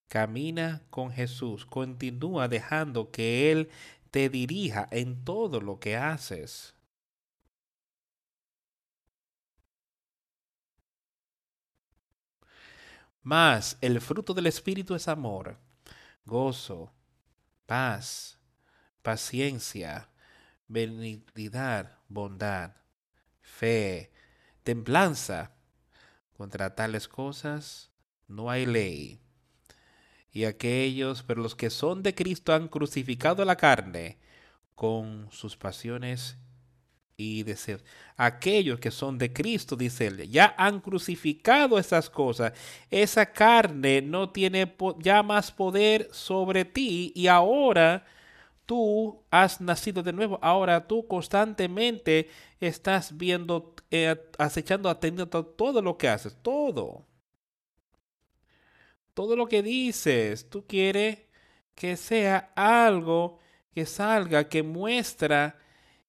[0.09, 1.65] camina con Jesús.
[1.65, 3.71] Continúa dejando que Él
[4.11, 6.75] te dirija en todo lo que haces.
[13.23, 15.59] Mas el fruto del Espíritu es amor,
[16.25, 16.93] gozo,
[17.67, 18.39] paz,
[19.03, 20.09] paciencia,
[20.69, 22.73] benignidad, bondad,
[23.41, 24.13] fe,
[24.63, 25.53] templanza.
[26.37, 27.93] Contra tales cosas
[28.27, 29.21] no hay ley.
[30.33, 34.19] Y aquellos, pero los que son de Cristo han crucificado la carne
[34.75, 36.39] con sus pasiones
[37.23, 37.85] y deseos.
[38.17, 42.53] Aquellos que son de Cristo, dice él, ya han crucificado esas cosas.
[42.91, 48.05] Esa carne no tiene ya más poder sobre ti y ahora
[48.67, 50.39] tú has nacido de nuevo.
[50.43, 52.29] Ahora tú constantemente
[52.61, 57.07] estás viendo, eh, acechando, atendiendo todo lo que haces, todo.
[59.15, 61.19] Todo lo que dices, tú quieres
[61.75, 63.39] que sea algo
[63.75, 65.59] que salga, que muestra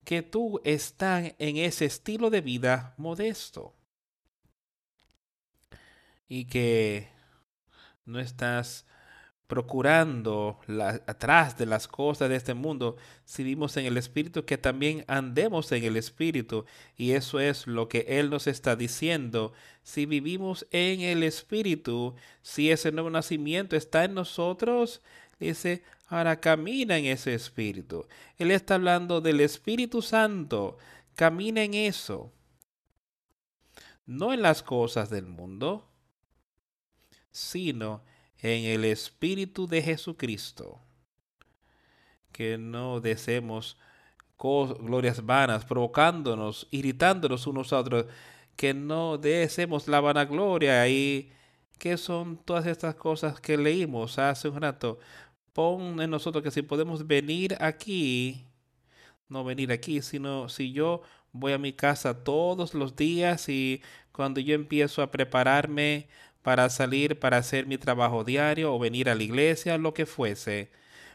[0.04, 3.76] que tú estás en ese estilo de vida modesto
[6.28, 7.10] y que
[8.06, 8.86] no estás
[9.48, 10.60] procurando
[11.06, 15.72] atrás de las cosas de este mundo, si vivimos en el Espíritu, que también andemos
[15.72, 16.66] en el Espíritu.
[16.96, 19.54] Y eso es lo que Él nos está diciendo.
[19.84, 25.02] Si vivimos en el Espíritu, si ese nuevo nacimiento está en nosotros,
[25.44, 28.08] dice, ahora camina en ese Espíritu.
[28.38, 30.78] Él está hablando del Espíritu Santo.
[31.16, 32.32] Camina en eso.
[34.06, 35.90] No en las cosas del mundo,
[37.32, 38.04] sino
[38.40, 40.80] en el Espíritu de Jesucristo.
[42.32, 43.78] Que no deseemos
[44.38, 48.06] glorias vanas, provocándonos, irritándonos unos a otros,
[48.56, 51.32] que no deseemos la vanagloria y
[51.78, 55.00] que son todas estas cosas que leímos hace un rato.
[55.54, 58.46] Pon en nosotros que si podemos venir aquí,
[59.30, 64.40] no venir aquí, sino si yo voy a mi casa todos los días y cuando
[64.40, 66.08] yo empiezo a prepararme
[66.44, 70.72] para salir para hacer mi trabajo diario o venir a la iglesia, lo que fuese.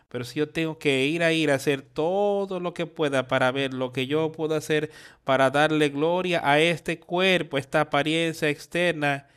[0.08, 3.52] Pero si yo tengo que ir a ir a hacer todo lo que pueda para
[3.52, 4.90] ver lo que yo puedo hacer
[5.24, 9.28] para darle gloria a este cuerpo, esta apariencia externa,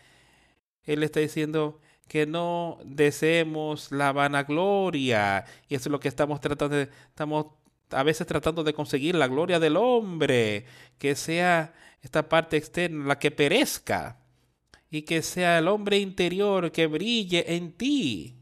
[0.84, 1.80] Él está diciendo
[2.12, 5.46] que no deseemos la vanagloria.
[5.70, 7.46] Y eso es lo que estamos tratando de, estamos
[7.90, 10.66] a veces tratando de conseguir la gloria del hombre,
[10.98, 14.20] que sea esta parte externa la que perezca
[14.90, 18.36] y que sea el hombre interior que brille en ti.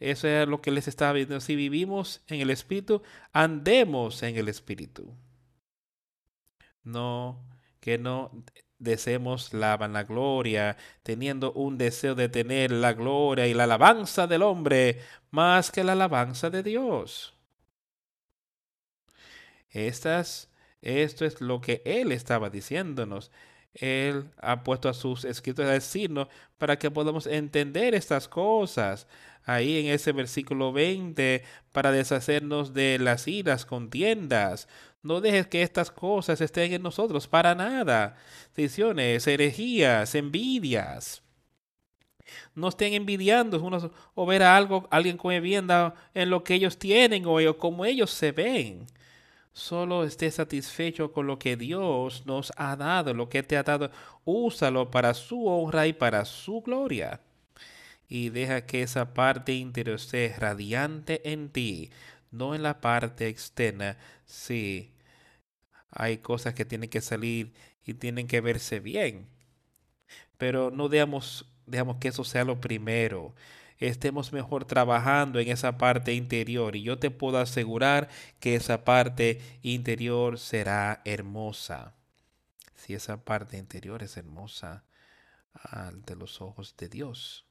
[0.00, 1.38] Eso es lo que les estaba viendo.
[1.40, 3.02] Si vivimos en el Espíritu,
[3.34, 5.14] andemos en el Espíritu.
[6.82, 7.44] No,
[7.80, 8.30] que no
[8.78, 15.00] deseemos la vanagloria, teniendo un deseo de tener la gloria y la alabanza del hombre
[15.30, 17.34] más que la alabanza de Dios.
[19.70, 20.50] Estas
[20.86, 23.32] esto es lo que Él estaba diciéndonos.
[23.74, 29.08] Él ha puesto a sus escritos a decirnos para que podamos entender estas cosas.
[29.44, 34.68] Ahí en ese versículo 20, para deshacernos de las iras, contiendas.
[35.06, 38.16] No dejes que estas cosas estén en nosotros para nada.
[38.54, 41.22] Decisiones, herejías, envidias.
[42.54, 46.76] No estén envidiando unos o ver a algo, alguien con vivienda en lo que ellos
[46.76, 48.86] tienen o como ellos se ven
[49.56, 53.90] solo esté satisfecho con lo que Dios nos ha dado, lo que te ha dado,
[54.26, 57.20] úsalo para su honra y para su gloria.
[58.06, 61.90] Y deja que esa parte interior esté radiante en ti,
[62.30, 63.96] no en la parte externa.
[64.26, 64.92] Sí,
[65.96, 67.52] hay cosas que tienen que salir
[67.84, 69.28] y tienen que verse bien,
[70.38, 73.34] pero no dejamos, dejamos que eso sea lo primero
[73.78, 76.76] estemos mejor trabajando en esa parte interior.
[76.76, 78.08] Y yo te puedo asegurar
[78.40, 81.94] que esa parte interior será hermosa.
[82.74, 84.84] Si esa parte interior es hermosa
[85.52, 87.46] ante los ojos de Dios.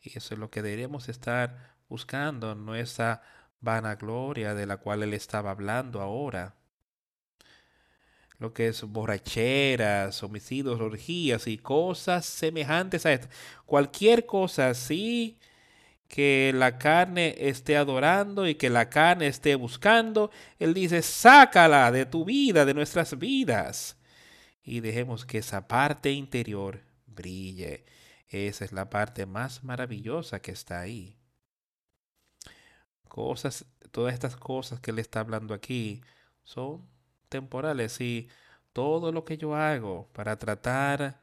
[0.00, 3.22] Y eso es lo que deberíamos estar buscando, no esa
[3.60, 6.54] vanagloria de la cual él estaba hablando ahora.
[8.38, 13.28] Lo que es borracheras, homicidios, orgías y cosas semejantes a esto.
[13.64, 15.38] Cualquier cosa así
[16.08, 20.30] que la carne esté adorando y que la carne esté buscando.
[20.58, 23.96] Él dice, sácala de tu vida, de nuestras vidas.
[24.62, 27.84] Y dejemos que esa parte interior brille.
[28.28, 31.16] Esa es la parte más maravillosa que está ahí.
[33.08, 36.00] Cosas, todas estas cosas que él está hablando aquí
[36.42, 36.88] son
[37.28, 38.28] temporales y
[38.72, 41.20] todo lo que yo hago para tratar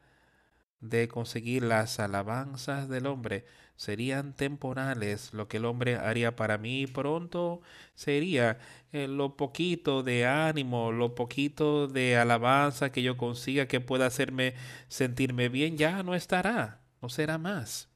[0.81, 3.45] de conseguir las alabanzas del hombre
[3.75, 5.33] serían temporales.
[5.33, 7.61] Lo que el hombre haría para mí pronto
[7.95, 8.59] sería
[8.91, 14.55] eh, lo poquito de ánimo, lo poquito de alabanza que yo consiga que pueda hacerme
[14.87, 17.90] sentirme bien, ya no estará, no será más.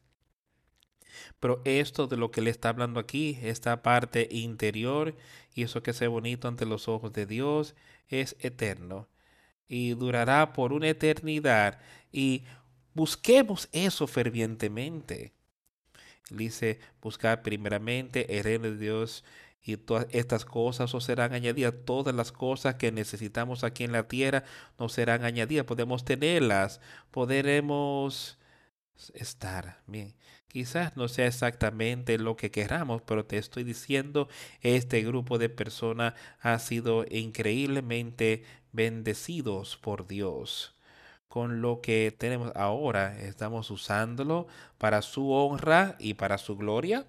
[1.39, 5.15] Pero esto de lo que le está hablando aquí, esta parte interior
[5.53, 7.75] y eso que sea bonito ante los ojos de Dios,
[8.07, 9.07] es eterno
[9.67, 11.79] y durará por una eternidad.
[12.11, 12.43] Y
[12.93, 15.33] busquemos eso fervientemente.
[16.29, 19.23] Dice, buscar primeramente el reino de Dios
[19.61, 21.73] y todas estas cosas os serán añadidas.
[21.85, 24.43] Todas las cosas que necesitamos aquí en la tierra
[24.79, 25.65] nos serán añadidas.
[25.65, 28.37] Podemos tenerlas, podremos
[29.13, 30.15] estar bien.
[30.47, 34.29] Quizás no sea exactamente lo que queramos, pero te estoy diciendo,
[34.61, 40.75] este grupo de personas ha sido increíblemente bendecidos por Dios.
[41.27, 47.05] Con lo que tenemos ahora, estamos usándolo para su honra y para su gloria.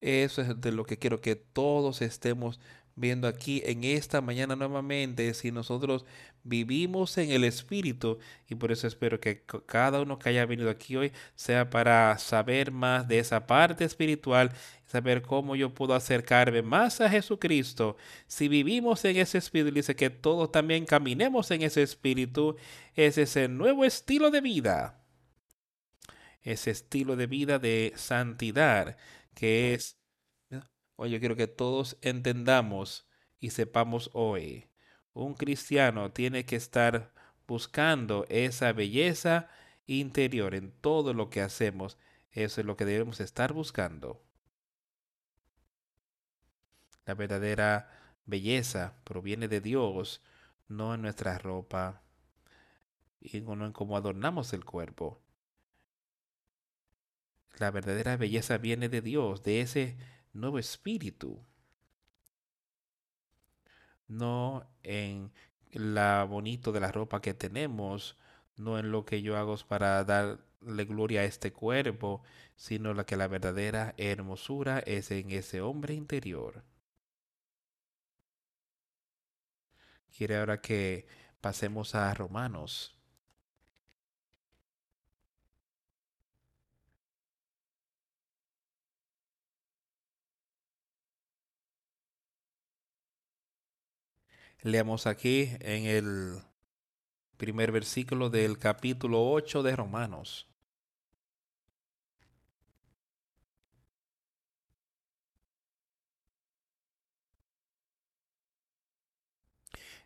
[0.00, 2.58] Eso es de lo que quiero que todos estemos
[3.00, 6.04] viendo aquí en esta mañana nuevamente si nosotros
[6.44, 10.96] vivimos en el Espíritu y por eso espero que cada uno que haya venido aquí
[10.96, 14.52] hoy sea para saber más de esa parte espiritual,
[14.86, 17.96] saber cómo yo puedo acercarme más a Jesucristo.
[18.26, 22.56] Si vivimos en ese Espíritu, dice que todos también caminemos en ese Espíritu,
[22.94, 25.02] es ese nuevo estilo de vida,
[26.42, 28.96] ese estilo de vida de santidad
[29.34, 29.99] que es
[31.02, 34.68] Hoy yo quiero que todos entendamos y sepamos hoy.
[35.14, 37.14] Un cristiano tiene que estar
[37.48, 39.48] buscando esa belleza
[39.86, 41.96] interior en todo lo que hacemos.
[42.32, 44.22] Eso es lo que debemos estar buscando.
[47.06, 47.88] La verdadera
[48.26, 50.20] belleza proviene de Dios,
[50.68, 52.02] no en nuestra ropa
[53.22, 55.18] y no en cómo adornamos el cuerpo.
[57.56, 59.96] La verdadera belleza viene de Dios, de ese
[60.32, 61.44] nuevo espíritu.
[64.08, 65.32] No en
[65.72, 68.16] la bonito de la ropa que tenemos,
[68.56, 72.22] no en lo que yo hago para darle gloria a este cuerpo,
[72.56, 76.64] sino la que la verdadera hermosura es en ese hombre interior.
[80.16, 81.06] Quiere ahora que
[81.40, 82.99] pasemos a Romanos
[94.62, 96.38] Leamos aquí en el
[97.38, 100.46] primer versículo del capítulo 8 de Romanos.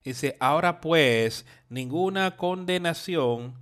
[0.05, 3.55] Dice, ahora pues, ninguna condenación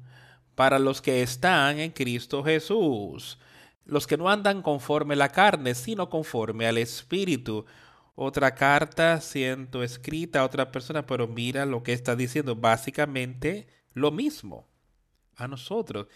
[0.54, 3.38] para los que están en Cristo Jesús,
[3.86, 7.64] los que no andan conforme la carne, sino conforme al Espíritu
[8.14, 14.10] otra carta siendo escrita a otra persona, pero mira lo que está diciendo, básicamente lo
[14.10, 14.68] mismo
[15.36, 16.06] a nosotros.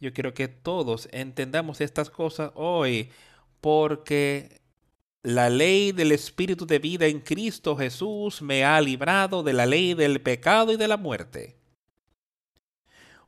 [0.00, 3.10] Yo quiero que todos entendamos estas cosas hoy,
[3.60, 4.60] porque
[5.22, 9.94] la ley del Espíritu de vida en Cristo Jesús me ha librado de la ley
[9.94, 11.63] del pecado y de la muerte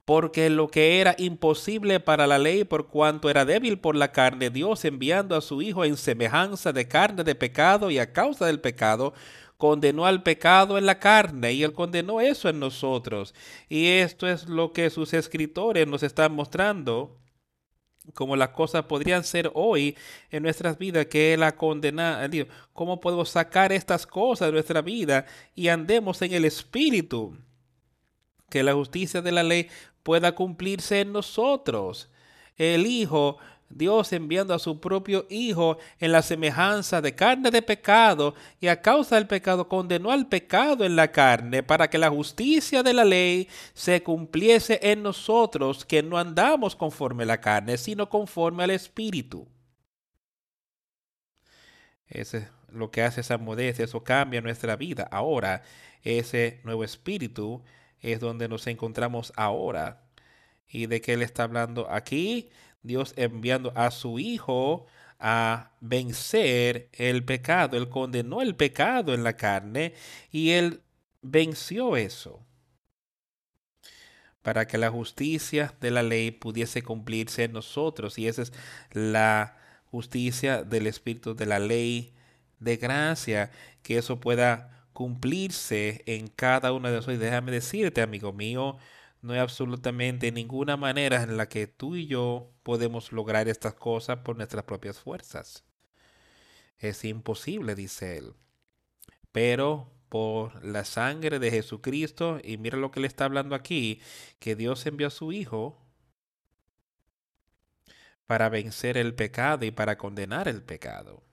[0.06, 4.50] porque lo que era imposible para la ley por cuanto era débil por la carne,
[4.50, 8.60] Dios enviando a su Hijo en semejanza de carne de pecado y a causa del
[8.60, 9.12] pecado,
[9.56, 13.34] condenó al pecado en la carne y él condenó eso en nosotros.
[13.68, 17.18] Y esto es lo que sus escritores nos están mostrando
[18.14, 19.96] como las cosas podrían ser hoy
[20.30, 25.26] en nuestras vidas, que Él ha condenado, cómo podemos sacar estas cosas de nuestra vida
[25.56, 27.36] y andemos en el Espíritu
[28.48, 29.68] que la justicia de la ley
[30.06, 32.08] pueda cumplirse en nosotros.
[32.56, 33.38] El Hijo,
[33.68, 38.80] Dios enviando a su propio Hijo en la semejanza de carne de pecado y a
[38.80, 43.04] causa del pecado condenó al pecado en la carne para que la justicia de la
[43.04, 48.70] ley se cumpliese en nosotros, que no andamos conforme a la carne, sino conforme al
[48.70, 49.48] Espíritu.
[52.06, 55.08] Ese es lo que hace esa modestia, eso cambia nuestra vida.
[55.10, 55.64] Ahora,
[56.04, 57.64] ese nuevo espíritu
[58.00, 60.02] es donde nos encontramos ahora.
[60.68, 62.50] ¿Y de qué él está hablando aquí?
[62.82, 64.86] Dios enviando a su Hijo
[65.18, 67.76] a vencer el pecado.
[67.76, 69.94] Él condenó el pecado en la carne
[70.30, 70.82] y él
[71.22, 72.46] venció eso
[74.46, 78.16] para que la justicia de la ley pudiese cumplirse en nosotros.
[78.16, 78.52] Y esa es
[78.92, 79.56] la
[79.90, 82.14] justicia del Espíritu de la ley
[82.60, 83.50] de gracia,
[83.82, 87.18] que eso pueda cumplirse en cada uno de nosotros.
[87.18, 88.78] déjame decirte, amigo mío,
[89.20, 94.20] no hay absolutamente ninguna manera en la que tú y yo podemos lograr estas cosas
[94.20, 95.64] por nuestras propias fuerzas.
[96.78, 98.32] Es imposible, dice él.
[99.32, 104.00] Pero por la sangre de Jesucristo, y mira lo que le está hablando aquí,
[104.38, 105.78] que Dios envió a su Hijo
[108.26, 111.25] para vencer el pecado y para condenar el pecado.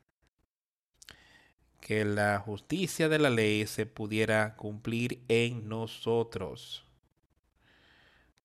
[1.83, 6.85] Que la justicia de la ley se pudiera cumplir en nosotros.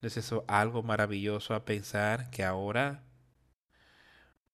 [0.00, 3.04] ¿No es eso algo maravilloso a pensar que ahora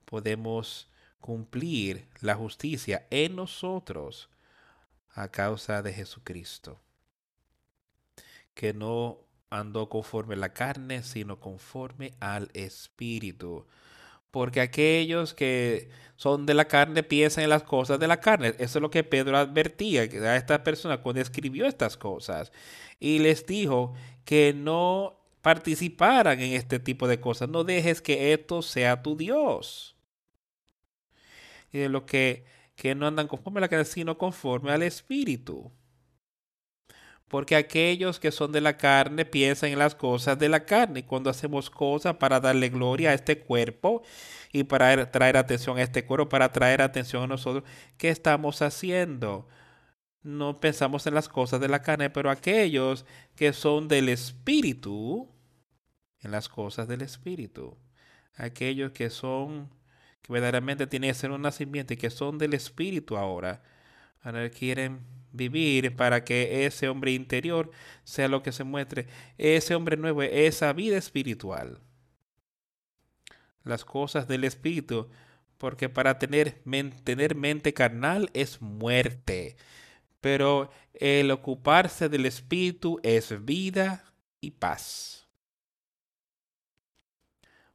[0.04, 4.28] podemos cumplir la justicia en nosotros
[5.14, 6.78] a causa de Jesucristo?
[8.52, 9.18] Que no
[9.48, 13.66] andó conforme a la carne, sino conforme al Espíritu.
[14.34, 18.48] Porque aquellos que son de la carne piensan en las cosas de la carne.
[18.58, 22.50] Eso es lo que Pedro advertía a esta persona cuando escribió estas cosas.
[22.98, 27.48] Y les dijo que no participaran en este tipo de cosas.
[27.48, 29.94] No dejes que esto sea tu Dios.
[31.70, 35.70] Y de lo que, que no andan conforme a la carne, sino conforme al Espíritu.
[37.34, 41.00] Porque aquellos que son de la carne piensan en las cosas de la carne.
[41.00, 44.04] Y cuando hacemos cosas para darle gloria a este cuerpo
[44.52, 47.64] y para traer atención a este cuerpo, para traer atención a nosotros,
[47.98, 49.48] ¿qué estamos haciendo?
[50.22, 53.04] No pensamos en las cosas de la carne, pero aquellos
[53.34, 55.28] que son del Espíritu,
[56.20, 57.76] en las cosas del Espíritu.
[58.36, 59.70] Aquellos que son,
[60.22, 63.60] que verdaderamente tienen un nacimiento y que son del Espíritu ahora,
[64.22, 67.70] ahora quieren vivir para que ese hombre interior
[68.04, 71.80] sea lo que se muestre, ese hombre nuevo, esa vida espiritual.
[73.64, 75.08] Las cosas del Espíritu,
[75.58, 76.62] porque para tener,
[77.04, 79.56] tener mente carnal es muerte,
[80.20, 85.26] pero el ocuparse del Espíritu es vida y paz.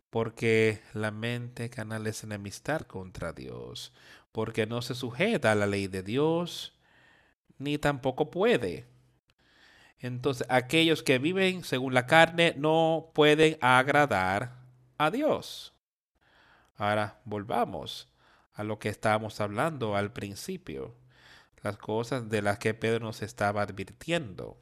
[0.10, 3.94] Porque la mente canal es enemistar contra Dios,
[4.32, 6.79] porque no se sujeta a la ley de Dios,
[7.60, 8.88] ni tampoco puede.
[10.00, 14.56] Entonces, aquellos que viven según la carne no pueden agradar
[14.98, 15.74] a Dios.
[16.76, 18.08] Ahora, volvamos
[18.54, 20.96] a lo que estábamos hablando al principio,
[21.62, 24.58] las cosas de las que Pedro nos estaba advirtiendo.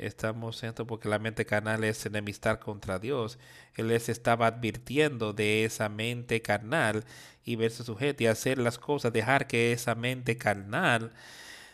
[0.00, 3.38] Estamos esto porque la mente carnal es enemistar contra Dios.
[3.74, 7.04] Él les estaba advirtiendo de esa mente carnal
[7.44, 11.12] y verse sujeto y hacer las cosas, dejar que esa mente carnal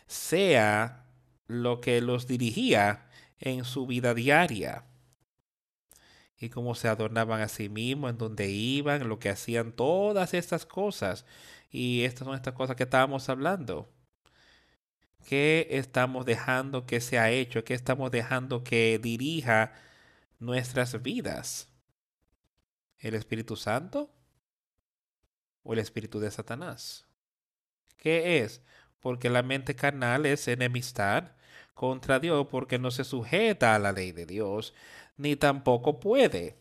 [0.07, 1.05] sea
[1.47, 3.07] lo que los dirigía
[3.39, 4.83] en su vida diaria.
[6.37, 10.65] Y cómo se adornaban a sí mismos, en donde iban, lo que hacían, todas estas
[10.65, 11.25] cosas.
[11.71, 13.89] Y estas son estas cosas que estábamos hablando.
[15.27, 17.65] ¿Qué estamos dejando que sea hecho?
[17.65, 19.73] ¿Qué estamos dejando que dirija
[20.39, 21.67] nuestras vidas?
[22.97, 24.09] ¿El Espíritu Santo
[25.63, 27.05] o el Espíritu de Satanás?
[27.97, 28.61] ¿Qué es?
[29.01, 31.33] Porque la mente carnal es enemistad
[31.73, 34.73] contra Dios porque no se sujeta a la ley de Dios,
[35.17, 36.55] ni tampoco puede.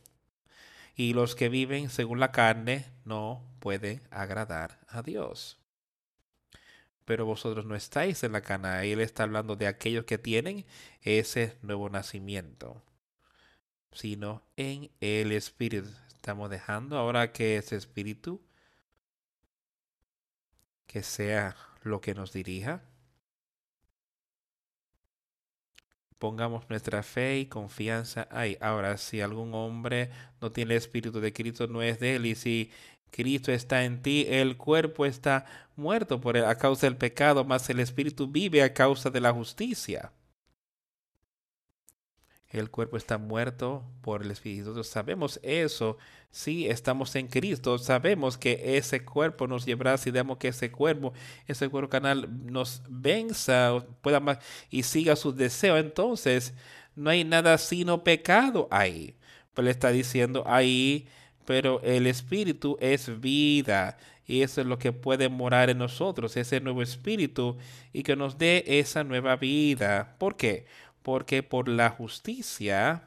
[0.96, 5.60] Y los que viven según la carne no pueden agradar a Dios
[7.06, 8.84] pero vosotros no estáis en la cana.
[8.84, 10.66] Él está hablando de aquellos que tienen
[11.02, 12.82] ese nuevo nacimiento,
[13.92, 15.88] sino en el Espíritu.
[16.12, 18.42] Estamos dejando ahora que ese Espíritu,
[20.88, 22.82] que sea lo que nos dirija.
[26.18, 28.58] Pongamos nuestra fe y confianza ahí.
[28.60, 32.26] Ahora, si algún hombre no tiene el Espíritu de Cristo, no es de él.
[32.26, 32.72] Y si
[33.16, 37.80] Cristo está en ti, el cuerpo está muerto por a causa del pecado, mas el
[37.80, 40.12] espíritu vive a causa de la justicia.
[42.48, 44.84] El cuerpo está muerto por el espíritu.
[44.84, 45.96] Sabemos eso.
[46.30, 51.12] Si estamos en Cristo, sabemos que ese cuerpo nos llevará, si damos que ese cuerpo,
[51.46, 54.38] ese cuerpo canal nos venza pueda más,
[54.70, 56.52] y siga sus deseos, entonces
[56.94, 59.16] no hay nada sino pecado ahí.
[59.54, 61.08] Pero le está diciendo ahí
[61.46, 66.60] pero el Espíritu es vida y eso es lo que puede morar en nosotros, ese
[66.60, 67.56] nuevo Espíritu
[67.92, 70.16] y que nos dé esa nueva vida.
[70.18, 70.66] ¿Por qué?
[71.02, 73.04] Porque por la justicia,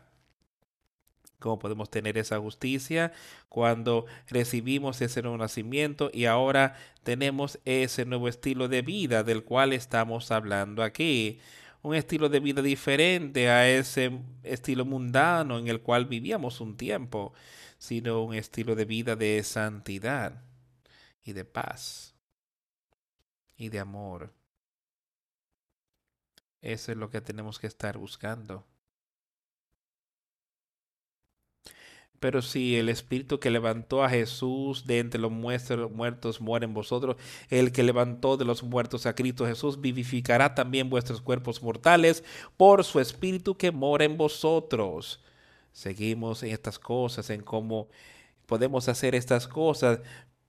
[1.40, 3.12] ¿cómo podemos tener esa justicia?
[3.50, 9.74] Cuando recibimos ese nuevo nacimiento y ahora tenemos ese nuevo estilo de vida del cual
[9.74, 11.40] estamos hablando aquí
[11.82, 14.12] un estilo de vida diferente a ese
[14.44, 17.34] estilo mundano en el cual vivíamos un tiempo
[17.80, 20.44] sino un estilo de vida de santidad
[21.24, 22.14] y de paz
[23.58, 24.34] y de amor.
[26.62, 28.66] Eso es lo que tenemos que estar buscando.
[32.20, 37.16] Pero si el Espíritu que levantó a Jesús de entre los muertos muere en vosotros,
[37.50, 42.26] el que levantó de los muertos a Cristo Jesús vivificará también vuestros cuerpos mortales
[42.58, 45.24] por su Espíritu que mora en vosotros.
[45.72, 47.88] Seguimos en estas cosas, en cómo
[48.46, 50.00] podemos hacer estas cosas,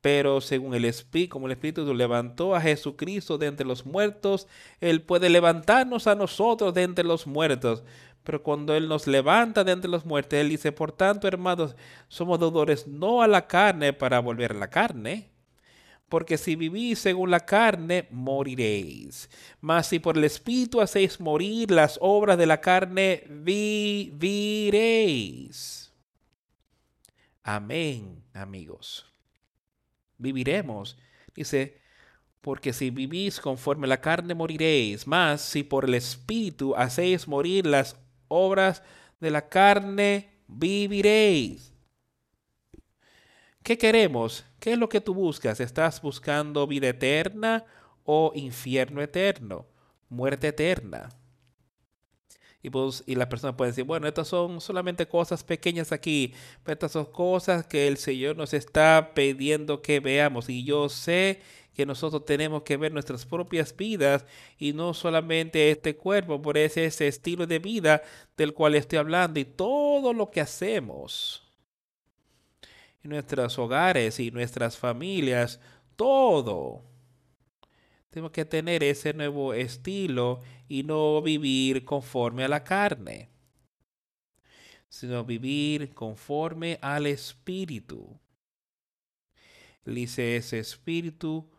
[0.01, 4.49] pero según el Espíritu, como el Espíritu levantó a Jesucristo de entre los muertos,
[4.81, 7.85] Él puede levantarnos a nosotros de entre los muertos.
[8.25, 11.77] Pero cuando Él nos levanta de entre los muertos, Él dice, por tanto, hermanos,
[12.09, 15.30] somos deudores no a la carne para volver a la carne.
[16.11, 19.31] Porque si vivís según la carne, moriréis.
[19.63, 24.71] Mas si por el Espíritu hacéis morir las obras de la carne, viviréis.
[27.43, 29.07] Amén, amigos
[30.21, 30.97] viviremos.
[31.35, 31.81] Dice,
[32.41, 37.97] porque si vivís conforme la carne moriréis, mas si por el Espíritu hacéis morir las
[38.29, 38.83] obras
[39.21, 41.70] de la carne, viviréis.
[43.63, 44.45] ¿Qué queremos?
[44.59, 45.61] ¿Qué es lo que tú buscas?
[45.61, 47.65] ¿Estás buscando vida eterna
[48.05, 49.67] o infierno eterno?
[50.09, 51.11] Muerte eterna.
[52.63, 56.75] Y, pues, y la persona puede decir, bueno, estas son solamente cosas pequeñas aquí, pero
[56.75, 60.49] estas son cosas que el Señor nos está pidiendo que veamos.
[60.51, 61.41] Y yo sé
[61.75, 64.27] que nosotros tenemos que ver nuestras propias vidas
[64.59, 68.03] y no solamente este cuerpo, por ese, ese estilo de vida
[68.37, 71.50] del cual estoy hablando y todo lo que hacemos
[73.03, 75.61] en nuestros hogares y nuestras familias,
[75.97, 76.91] todo
[78.11, 83.31] tenemos que tener ese nuevo estilo y no vivir conforme a la carne,
[84.89, 88.21] sino vivir conforme al Espíritu.
[89.85, 91.51] Dice, ese Espíritu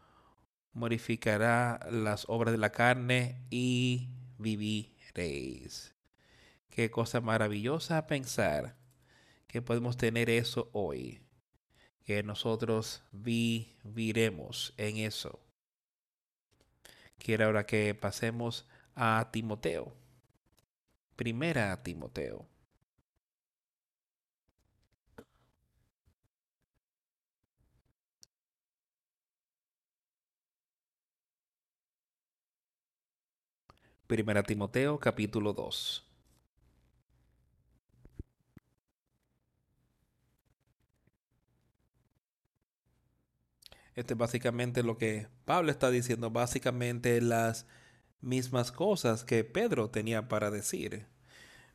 [0.74, 5.96] modificará las obras de la carne y viviréis.
[6.70, 8.78] Qué cosa maravillosa pensar
[9.48, 11.22] que podemos tener eso hoy,
[12.06, 15.40] que nosotros viviremos en eso.
[17.18, 19.94] Quiero ahora que pasemos a Timoteo.
[21.16, 22.48] Primera a Timoteo.
[34.08, 36.11] Primera Timoteo capítulo 2.
[43.96, 47.66] Este es básicamente lo que Pablo está diciendo, básicamente las
[48.22, 51.08] mismas cosas que Pedro tenía para decir.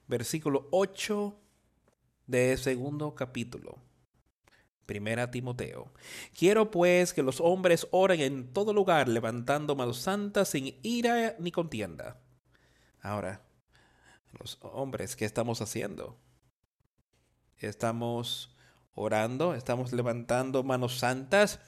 [0.06, 1.38] Versículo 8
[2.26, 3.78] de segundo capítulo.
[4.86, 5.92] Primera Timoteo.
[6.32, 11.50] Quiero pues que los hombres oren en todo lugar, levantando manos santas sin ira ni
[11.50, 12.20] contienda.
[13.02, 13.42] Ahora,
[14.38, 16.16] los hombres, ¿qué estamos haciendo?
[17.58, 18.56] Estamos
[18.94, 21.58] orando, estamos levantando manos santas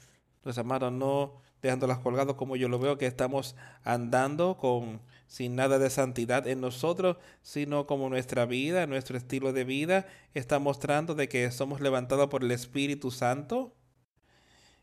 [0.43, 5.77] los amados, no dejándolas colgadas como yo lo veo, que estamos andando con sin nada
[5.77, 11.29] de santidad en nosotros, sino como nuestra vida, nuestro estilo de vida está mostrando de
[11.29, 13.75] que somos levantados por el Espíritu Santo.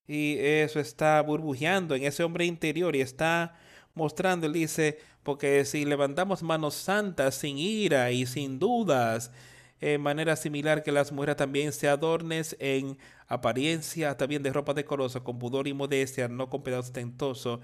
[0.06, 3.56] Y eso está burbujeando en ese hombre interior y está
[3.94, 9.32] mostrando, él dice, porque si levantamos manos santas sin ira y sin dudas,
[9.80, 12.98] en manera similar que las mujeres también se adornes en
[13.28, 17.60] apariencia también de ropa decorosa, con pudor y modestia, no con pedazos ostentosos,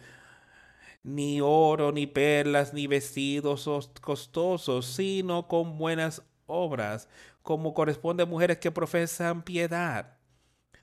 [1.03, 3.69] ni oro, ni perlas, ni vestidos
[4.01, 7.09] costosos, sino con buenas obras,
[7.43, 10.19] como corresponde a mujeres que profesan piedad.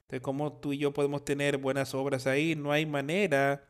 [0.09, 3.69] De cómo tú y yo podemos tener buenas obras ahí, no hay manera,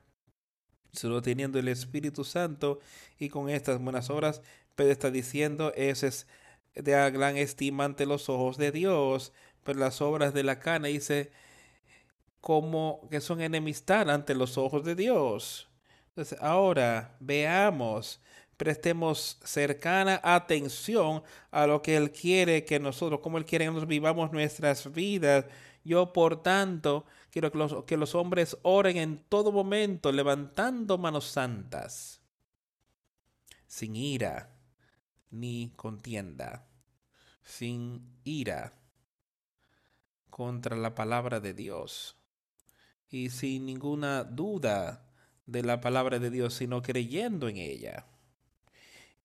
[0.94, 2.80] solo teniendo el Espíritu Santo
[3.20, 4.42] y con estas buenas obras,
[4.76, 6.28] Pedro está diciendo, ese es
[6.76, 11.32] de gran estima ante los ojos de Dios, pero las obras de la carne dice
[12.42, 15.68] como que son enemistad ante los ojos de Dios.
[16.10, 18.22] Entonces, ahora veamos,
[18.58, 23.90] prestemos cercana atención a lo que Él quiere que nosotros, como Él quiere que nosotros
[23.90, 25.46] vivamos nuestras vidas.
[25.84, 31.26] Yo, por tanto, quiero que los, que los hombres oren en todo momento, levantando manos
[31.26, 32.22] santas,
[33.68, 34.59] sin ira
[35.30, 36.68] ni contienda,
[37.44, 38.74] sin ira
[40.30, 42.16] contra la palabra de Dios
[43.10, 45.06] y sin ninguna duda
[45.46, 48.06] de la palabra de Dios, sino creyendo en ella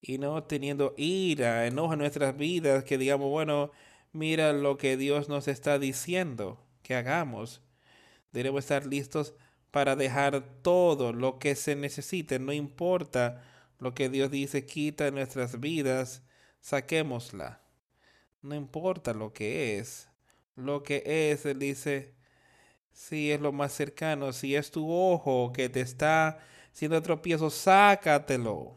[0.01, 3.71] y no teniendo ira, enojo en nuestras vidas, que digamos, bueno,
[4.11, 7.61] mira lo que Dios nos está diciendo que hagamos.
[8.31, 9.33] Debemos estar listos
[9.71, 13.43] para dejar todo lo que se necesite, no importa
[13.85, 16.23] lo que Dios dice quita en nuestras vidas,
[16.59, 17.61] saquémosla.
[18.41, 20.09] No importa lo que es.
[20.55, 22.15] Lo que es, Él dice,
[22.91, 26.39] si es lo más cercano, si es tu ojo que te está
[26.71, 28.73] siendo tropiezo, sácatelo.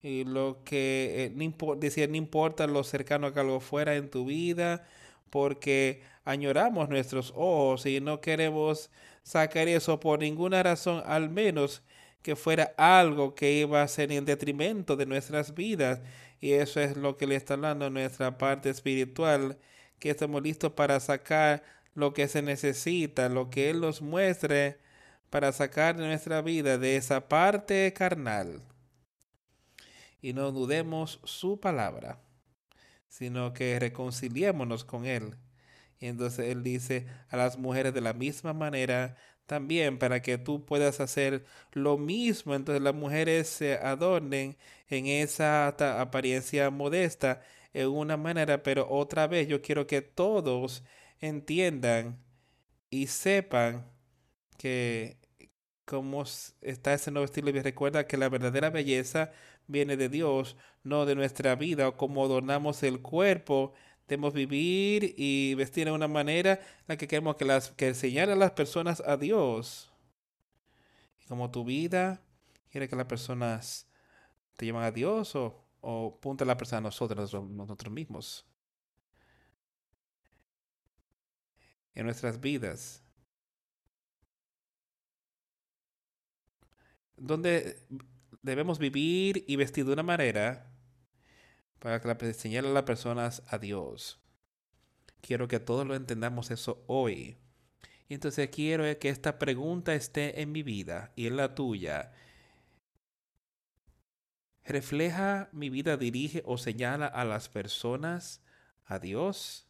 [0.00, 4.86] Y lo que eh, decía, no importa lo cercano que algo fuera en tu vida,
[5.28, 8.92] porque añoramos nuestros ojos y no queremos
[9.24, 11.82] sacar eso por ninguna razón, al menos
[12.24, 16.00] que fuera algo que iba a ser en detrimento de nuestras vidas.
[16.40, 19.58] Y eso es lo que le está hablando nuestra parte espiritual,
[19.98, 21.62] que estamos listos para sacar
[21.92, 24.78] lo que se necesita, lo que Él nos muestre
[25.28, 28.62] para sacar nuestra vida de esa parte carnal.
[30.22, 32.22] Y no dudemos su palabra,
[33.06, 35.36] sino que reconciliémonos con Él.
[35.98, 39.14] Y entonces Él dice a las mujeres de la misma manera,
[39.46, 42.54] también para que tú puedas hacer lo mismo.
[42.54, 44.56] Entonces las mujeres se adornen
[44.88, 45.68] en esa
[46.00, 47.42] apariencia modesta
[47.72, 50.84] en una manera, pero otra vez yo quiero que todos
[51.20, 52.18] entiendan
[52.90, 53.86] y sepan
[54.58, 55.18] que
[55.84, 56.24] como
[56.62, 59.32] está ese nuevo estilo y recuerda que la verdadera belleza
[59.66, 63.74] viene de Dios, no de nuestra vida o como adornamos el cuerpo.
[64.08, 68.30] Debemos vivir y vestir de una manera en la que queremos que, las, que enseñar
[68.30, 69.90] a las personas a Dios.
[71.28, 72.22] Como tu vida
[72.70, 73.86] quiere que las personas
[74.56, 78.46] te llevan a Dios o, o punta la persona a nosotros, nosotros mismos.
[81.94, 83.02] en nuestras vidas.
[87.16, 87.78] Donde
[88.42, 90.73] debemos vivir y vestir de una manera
[91.84, 94.18] para que enseñar a las personas a Dios.
[95.20, 97.36] Quiero que todos lo entendamos eso hoy.
[98.08, 102.14] Y entonces quiero que esta pregunta esté en mi vida y en la tuya.
[104.64, 108.40] ¿Refleja mi vida, dirige o señala a las personas
[108.86, 109.68] a Dios?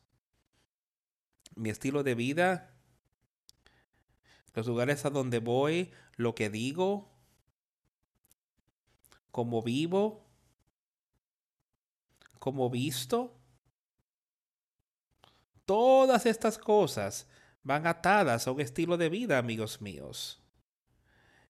[1.57, 2.77] mi estilo de vida,
[4.55, 7.13] los lugares a donde voy, lo que digo,
[9.33, 10.25] cómo vivo,
[12.45, 13.41] cómo visto.
[15.65, 17.27] Todas estas cosas
[17.63, 20.45] van atadas a un estilo de vida, amigos míos.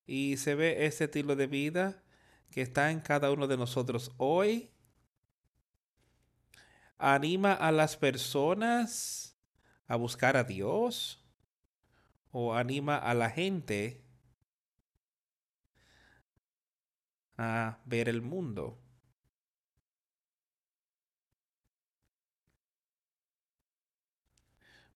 [0.06, 2.04] Y se ve ese estilo de vida
[2.48, 4.70] que está en cada uno de nosotros hoy.
[6.96, 9.36] Anima a las personas
[9.88, 11.26] a buscar a Dios
[12.30, 14.04] o anima a la gente
[17.36, 18.83] a ver el mundo.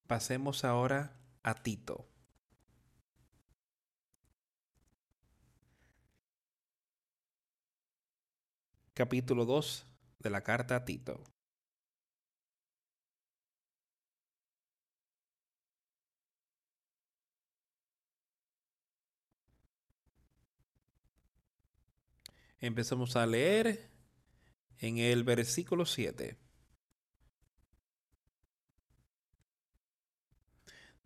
[0.09, 2.07] Pasemos ahora a Tito.
[8.95, 9.85] Capítulo 2
[10.17, 11.23] de la carta a Tito.
[22.59, 23.91] Empezamos a leer
[24.79, 26.48] en el versículo 7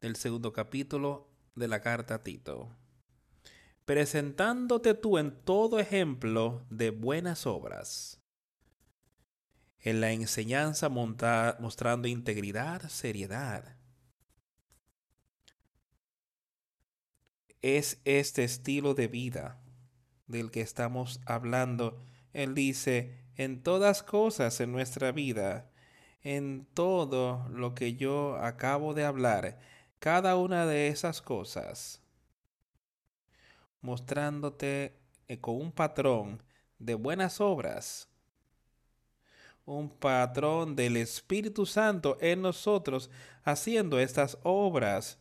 [0.03, 2.75] del segundo capítulo de la carta a Tito.
[3.85, 8.21] Presentándote tú en todo ejemplo de buenas obras,
[9.79, 13.77] en la enseñanza mostrando integridad, seriedad.
[17.61, 19.63] Es este estilo de vida
[20.27, 22.03] del que estamos hablando.
[22.33, 25.71] Él dice, en todas cosas en nuestra vida,
[26.23, 29.59] en todo lo que yo acabo de hablar,
[30.03, 32.01] cada una de esas cosas,
[33.79, 34.99] mostrándote
[35.29, 36.43] eh, con un patrón
[36.77, 38.09] de buenas obras,
[39.63, 43.09] un patrón del Espíritu Santo en nosotros
[43.45, 45.19] haciendo estas obras.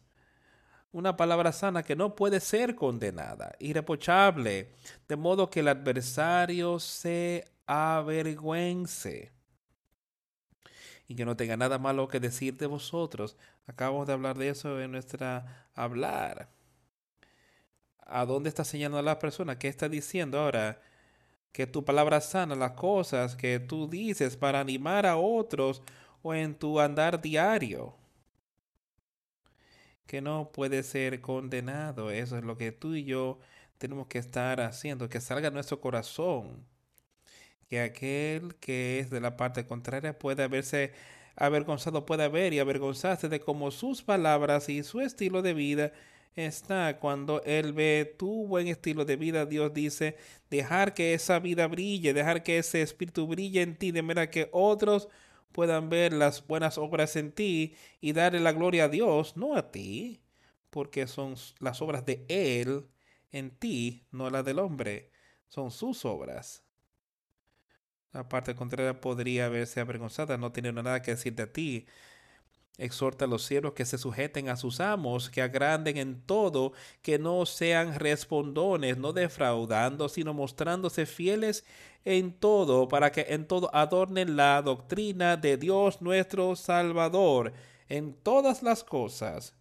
[0.90, 4.74] Una palabra sana que no puede ser condenada, irreprochable,
[5.06, 9.30] de modo que el adversario se avergüence
[11.08, 13.36] y que no tenga nada malo que decir de vosotros.
[13.66, 16.48] Acabamos de hablar de eso en nuestra hablar.
[18.06, 19.58] ¿A dónde está señalando la persona?
[19.58, 20.80] ¿Qué está diciendo ahora?
[21.52, 25.82] Que tu palabra sana, las cosas que tú dices para animar a otros
[26.22, 27.94] o en tu andar diario
[30.12, 32.10] que no puede ser condenado.
[32.10, 33.38] Eso es lo que tú y yo
[33.78, 36.66] tenemos que estar haciendo, que salga nuestro corazón.
[37.72, 40.92] Que aquel que es de la parte contraria pueda verse
[41.36, 45.92] avergonzado, pueda ver y avergonzarse de cómo sus palabras y su estilo de vida
[46.36, 49.46] está cuando Él ve tu buen estilo de vida.
[49.46, 50.18] Dios dice,
[50.50, 54.50] dejar que esa vida brille, dejar que ese espíritu brille en ti, de manera que
[54.52, 55.08] otros
[55.52, 59.70] puedan ver las buenas obras en ti y darle la gloria a Dios, no a
[59.72, 60.20] ti,
[60.68, 62.84] porque son las obras de Él
[63.30, 65.10] en ti, no las del hombre,
[65.48, 66.66] son sus obras.
[68.12, 71.86] La parte contraria podría verse avergonzada, no tener nada que decir de ti.
[72.78, 77.18] Exhorta a los siervos que se sujeten a sus amos, que agranden en todo, que
[77.18, 81.64] no sean respondones, no defraudando, sino mostrándose fieles
[82.04, 87.52] en todo, para que en todo adornen la doctrina de Dios nuestro Salvador,
[87.88, 89.54] en todas las cosas.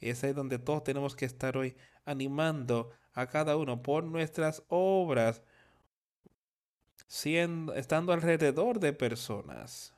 [0.00, 5.42] Es ahí donde todos tenemos que estar hoy animando a cada uno por nuestras obras,
[7.06, 9.94] siendo, estando alrededor de personas.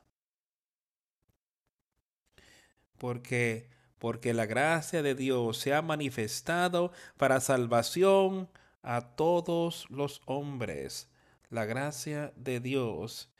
[2.98, 8.48] Porque, porque la gracia de Dios se ha manifestado para salvación
[8.82, 11.09] a todos los hombres.
[11.50, 13.30] La gracia de Dios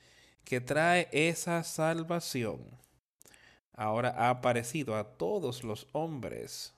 [0.44, 2.78] que trae esa salvación
[3.74, 6.74] ahora ha aparecido a todos los hombres.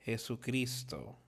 [0.00, 1.18] Jesucristo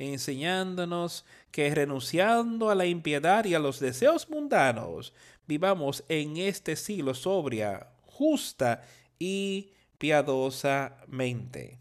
[0.00, 5.12] enseñándonos que renunciando a la impiedad y a los deseos mundanos,
[5.46, 8.82] vivamos en este siglo sobria, justa
[9.18, 11.78] y piadosamente.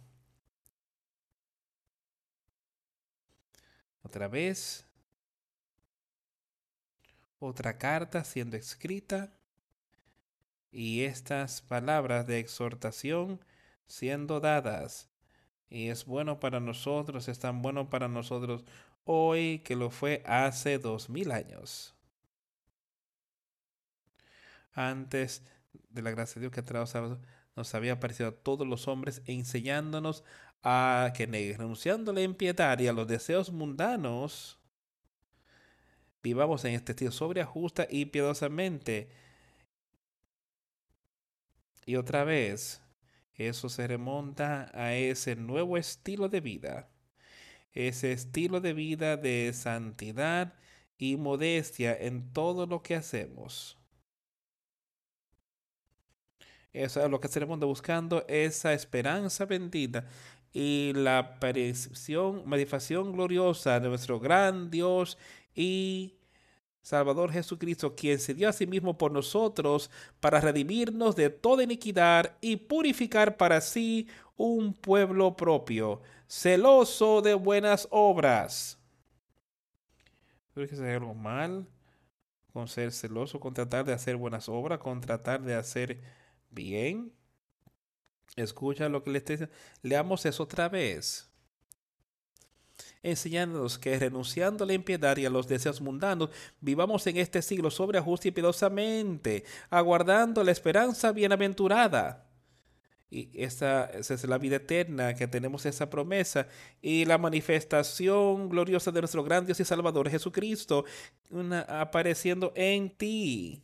[4.03, 4.85] Otra vez,
[7.39, 9.31] otra carta siendo escrita.
[10.71, 13.39] Y estas palabras de exhortación
[13.87, 15.09] siendo dadas
[15.69, 18.63] y es bueno para nosotros, es tan bueno para nosotros
[19.05, 21.95] hoy que lo fue hace dos mil años.
[24.73, 25.43] Antes
[25.89, 27.17] de la gracia de Dios que
[27.55, 30.23] nos había aparecido a todos los hombres enseñándonos
[30.63, 34.59] a que renunciando a la impiedad y a los deseos mundanos,
[36.21, 39.09] vivamos en este estilo sobria, justa y piadosamente.
[41.85, 42.81] Y otra vez,
[43.39, 46.89] eso se remonta a ese nuevo estilo de vida,
[47.73, 50.53] ese estilo de vida de santidad
[50.97, 53.77] y modestia en todo lo que hacemos.
[56.73, 60.05] Eso es lo que se remonta buscando esa esperanza bendita
[60.53, 65.17] y la aparición, manifestación gloriosa de nuestro gran Dios
[65.55, 66.18] y
[66.81, 72.37] Salvador Jesucristo, quien se dio a sí mismo por nosotros para redimirnos de toda iniquidad
[72.41, 74.07] y purificar para sí
[74.37, 78.77] un pueblo propio, celoso de buenas obras.
[80.53, 81.67] ¿Crees que es algo mal
[82.53, 86.01] con ser celoso, con tratar de hacer buenas obras, con tratar de hacer
[86.49, 87.13] bien?
[88.35, 89.55] Escucha lo que le estoy diciendo.
[89.81, 91.28] Leamos eso otra vez
[93.01, 96.29] enseñándonos que renunciando a la impiedad y a los deseos mundanos,
[96.59, 98.33] vivamos en este siglo sobre justa y
[99.69, 102.25] aguardando la esperanza bienaventurada.
[103.11, 106.47] Y esa, esa, es la vida eterna, que tenemos esa promesa
[106.79, 110.85] y la manifestación gloriosa de nuestro gran Dios y Salvador Jesucristo
[111.31, 113.63] una, apareciendo en ti.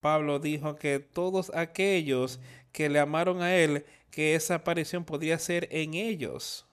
[0.00, 2.40] Pablo dijo que todos aquellos
[2.72, 6.66] que le amaron a Él, que esa aparición podría ser en ellos.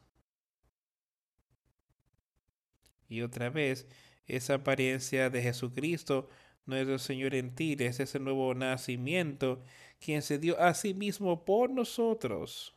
[3.10, 3.88] Y otra vez,
[4.28, 6.30] esa apariencia de Jesucristo,
[6.66, 9.64] nuestro Señor en ti, es ese nuevo nacimiento,
[10.00, 12.76] quien se dio a sí mismo por nosotros.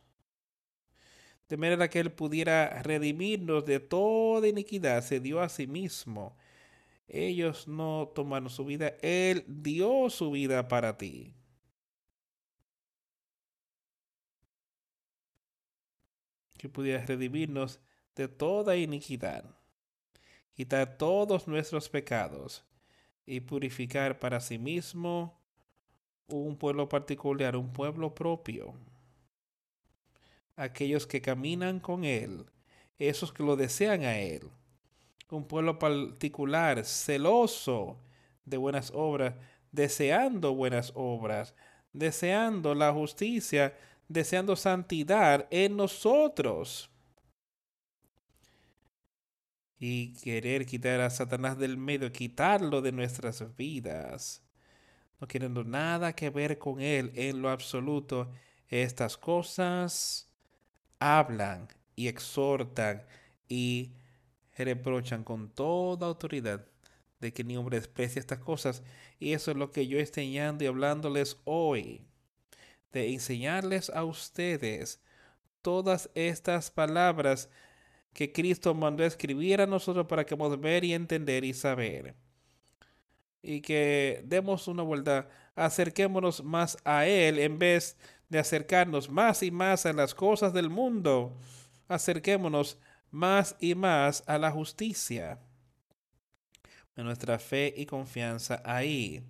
[1.47, 6.35] De manera que Él pudiera redimirnos de toda iniquidad, se dio a sí mismo.
[7.07, 11.35] Ellos no tomaron su vida, Él dio su vida para ti.
[16.57, 17.79] Que pudiera redimirnos
[18.15, 19.62] de toda iniquidad
[20.53, 22.63] quitar todos nuestros pecados
[23.25, 25.39] y purificar para sí mismo
[26.27, 28.73] un pueblo particular, un pueblo propio.
[30.55, 32.45] Aquellos que caminan con Él,
[32.99, 34.49] esos que lo desean a Él.
[35.29, 37.97] Un pueblo particular, celoso
[38.45, 39.35] de buenas obras,
[39.71, 41.55] deseando buenas obras,
[41.91, 43.75] deseando la justicia,
[44.07, 46.92] deseando santidad en nosotros
[49.85, 54.41] y querer quitar a Satanás del medio, quitarlo de nuestras vidas,
[55.19, 58.31] no queriendo nada que ver con él en lo absoluto,
[58.69, 60.31] estas cosas
[60.99, 61.67] hablan
[61.97, 63.03] y exhortan
[63.49, 63.91] y
[64.57, 66.65] reprochan con toda autoridad
[67.19, 68.83] de que ni hombre desprecie estas cosas.
[69.19, 72.07] Y eso es lo que yo estoy enseñando y hablándoles hoy.
[72.93, 75.01] de enseñarles a ustedes
[75.61, 77.49] todas estas palabras
[78.13, 82.15] que Cristo mandó a escribir a nosotros para que podamos ver y entender y saber.
[83.41, 87.97] Y que demos una vuelta, acerquémonos más a Él en vez
[88.29, 91.35] de acercarnos más y más a las cosas del mundo.
[91.87, 92.77] Acerquémonos
[93.11, 95.39] más y más a la justicia.
[96.95, 99.23] Nuestra fe y confianza ahí.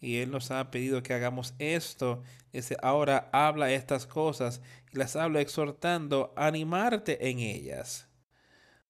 [0.00, 2.22] Y Él nos ha pedido que hagamos esto.
[2.52, 4.60] Dice, ahora habla estas cosas
[4.92, 8.08] y las habla exhortando a animarte en ellas.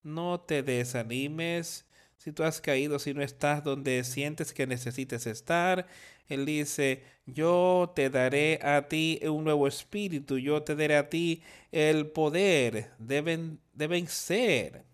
[0.02, 1.86] No te desanimes
[2.16, 5.86] si tú has caído, si no estás donde sientes que necesites estar.
[6.28, 11.42] Él dice, yo te daré a ti un nuevo espíritu, yo te daré a ti
[11.70, 14.84] el poder de, de vencer.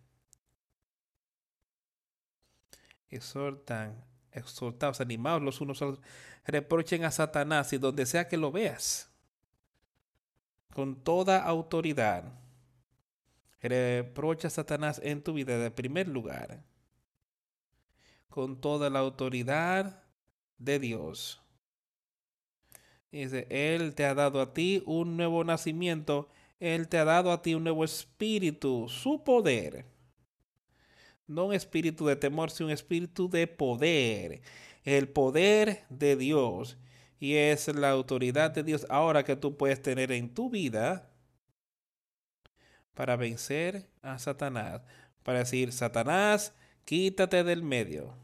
[3.10, 5.98] Exhortan exhortados, animados los unos a los
[6.44, 9.10] reprochen a Satanás y donde sea que lo veas,
[10.74, 12.24] con toda autoridad.
[13.60, 16.64] Reprocha a Satanás en tu vida de primer lugar,
[18.28, 20.02] con toda la autoridad
[20.58, 21.40] de Dios.
[23.12, 26.28] Dice, Él te ha dado a ti un nuevo nacimiento,
[26.58, 29.84] Él te ha dado a ti un nuevo espíritu, su poder
[31.32, 34.42] no un espíritu de temor, sino un espíritu de poder.
[34.84, 36.76] El poder de Dios.
[37.18, 41.08] Y es la autoridad de Dios ahora que tú puedes tener en tu vida
[42.94, 44.82] para vencer a Satanás.
[45.22, 46.52] Para decir, Satanás,
[46.84, 48.16] quítate del medio.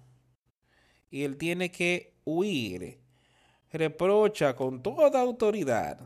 [1.10, 2.98] Y él tiene que huir.
[3.72, 6.00] Reprocha con toda autoridad.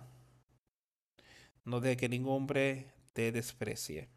[1.64, 4.08] No deje que ningún hombre te desprecie,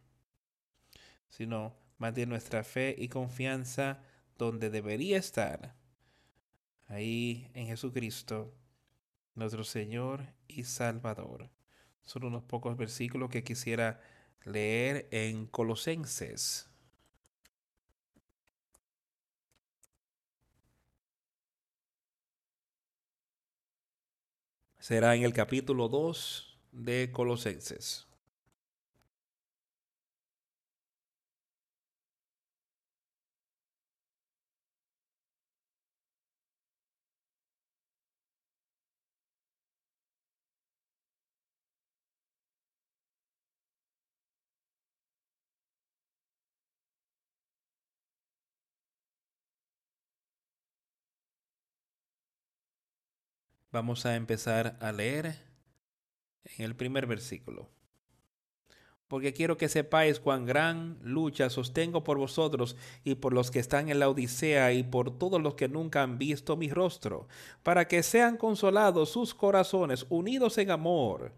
[1.29, 4.01] sino Mantén nuestra fe y confianza
[4.37, 5.75] donde debería estar,
[6.87, 8.53] ahí en Jesucristo,
[9.33, 11.49] nuestro Señor y Salvador.
[12.03, 14.01] Son unos pocos versículos que quisiera
[14.43, 16.69] leer en Colosenses.
[24.79, 28.07] Será en el capítulo 2 de Colosenses.
[53.75, 55.35] Vamos a empezar a leer
[56.45, 57.67] en el primer versículo.
[59.09, 63.89] Porque quiero que sepáis cuán gran lucha sostengo por vosotros y por los que están
[63.89, 67.27] en la Odisea y por todos los que nunca han visto mi rostro,
[67.63, 71.33] para que sean consolados sus corazones unidos en amor,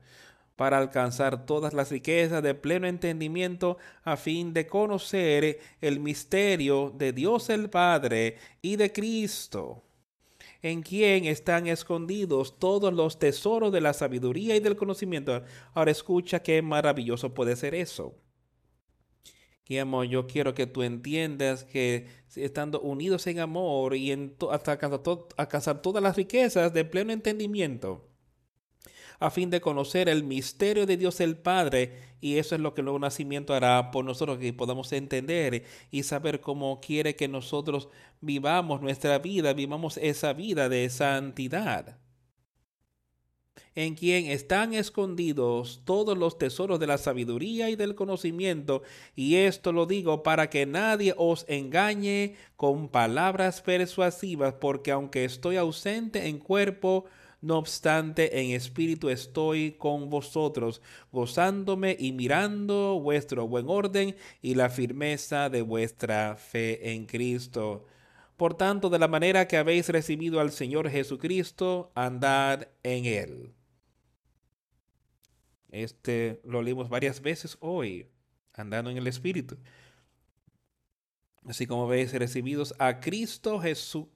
[0.55, 7.13] para alcanzar todas las riquezas de pleno entendimiento, a fin de conocer el misterio de
[7.13, 9.86] Dios el Padre y de Cristo
[10.61, 15.43] en quien están escondidos todos los tesoros de la sabiduría y del conocimiento.
[15.73, 18.15] Ahora escucha qué maravilloso puede ser eso.
[20.05, 24.71] yo quiero que tú entiendas que estando unidos en amor y en hasta
[25.37, 28.07] alcanzar todas las riquezas de pleno entendimiento,
[29.20, 32.82] a fin de conocer el misterio de Dios el Padre, y eso es lo que
[32.82, 37.89] el nuevo nacimiento hará por nosotros, que podamos entender y saber cómo quiere que nosotros
[38.22, 41.97] vivamos nuestra vida, vivamos esa vida de santidad.
[43.76, 48.82] En quien están escondidos todos los tesoros de la sabiduría y del conocimiento,
[49.15, 55.57] y esto lo digo para que nadie os engañe con palabras persuasivas, porque aunque estoy
[55.57, 57.05] ausente en cuerpo,
[57.41, 60.81] no obstante, en espíritu estoy con vosotros,
[61.11, 67.85] gozándome y mirando vuestro buen orden y la firmeza de vuestra fe en Cristo.
[68.38, 73.53] Por tanto, de la manera que habéis recibido al Señor Jesucristo, andad en él.
[75.69, 78.07] Este lo leímos varias veces hoy,
[78.53, 79.57] andando en el Espíritu.
[81.45, 84.07] Así como habéis recibidos a Cristo Jesús,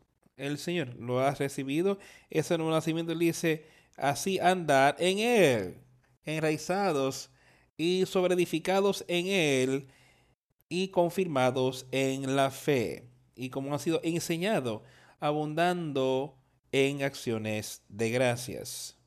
[0.41, 0.95] el Señor.
[0.95, 1.99] Lo has recibido.
[2.29, 3.65] Ese nuevo nacimiento le dice,
[3.97, 5.77] así andar en Él,
[6.25, 7.29] enraizados
[7.77, 9.87] y sobreedificados en Él
[10.69, 13.09] y confirmados en la fe.
[13.35, 14.83] Y como ha sido enseñado,
[15.19, 16.37] abundando
[16.71, 18.97] en acciones de gracias.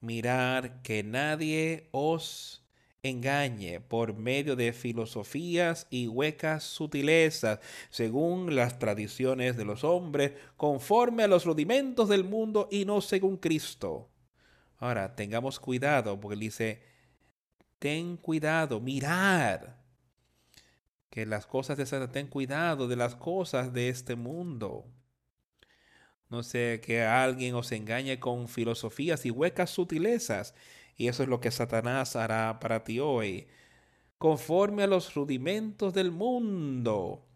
[0.00, 2.61] Mirar que nadie os
[3.04, 7.58] engañe por medio de filosofías y huecas sutilezas,
[7.90, 13.38] según las tradiciones de los hombres, conforme a los rudimentos del mundo y no según
[13.38, 14.08] Cristo.
[14.78, 16.82] Ahora, tengamos cuidado, porque él dice,
[17.80, 19.82] ten cuidado, mirar
[21.10, 24.86] que las cosas de Satan, ten cuidado de las cosas de este mundo.
[26.30, 30.54] No sé, que alguien os engañe con filosofías y huecas sutilezas.
[30.96, 33.46] Y eso es lo que Satanás hará para ti hoy.
[34.18, 37.26] Conforme a los rudimentos del mundo.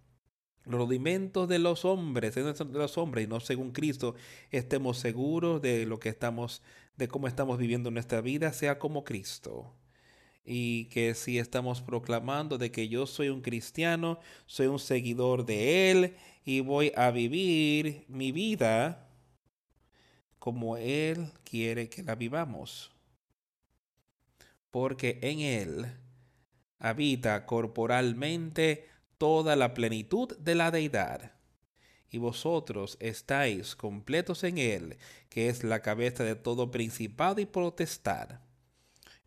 [0.64, 2.42] Los rudimentos de los hombres, de
[2.72, 4.16] los hombres, y no según Cristo,
[4.50, 6.62] estemos seguros de lo que estamos,
[6.96, 9.76] de cómo estamos viviendo nuestra vida, sea como Cristo
[10.46, 15.90] y que si estamos proclamando de que yo soy un cristiano, soy un seguidor de
[15.90, 19.09] Él y voy a vivir mi vida
[20.38, 22.95] como Él quiere que la vivamos.
[24.70, 25.86] Porque en Él
[26.78, 28.88] habita corporalmente
[29.18, 31.32] toda la plenitud de la deidad.
[32.10, 34.98] Y vosotros estáis completos en Él,
[35.28, 38.40] que es la cabeza de todo principado y potestad.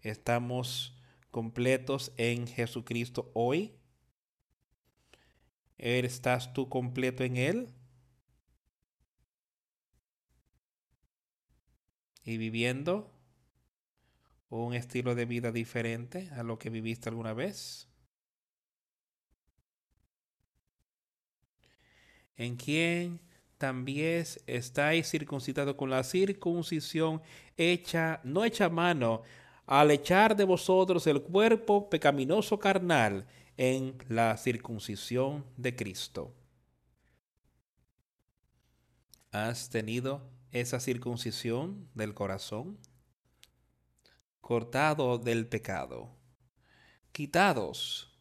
[0.01, 0.95] Estamos
[1.31, 3.75] completos en Jesucristo hoy?
[5.77, 7.73] ¿Estás tú completo en Él?
[12.23, 13.18] ¿Y viviendo
[14.50, 17.88] un estilo de vida diferente a lo que viviste alguna vez?
[22.38, 23.20] ¿En quién
[23.58, 27.22] también estáis circuncidados con la circuncisión
[27.58, 29.22] hecha, no hecha mano,
[29.68, 36.34] al echar de vosotros el cuerpo pecaminoso carnal en la circuncisión de Cristo.
[39.32, 42.80] ¿Has tenido esa circuncisión del corazón?
[44.50, 46.10] Cortado del pecado,
[47.12, 48.18] quitados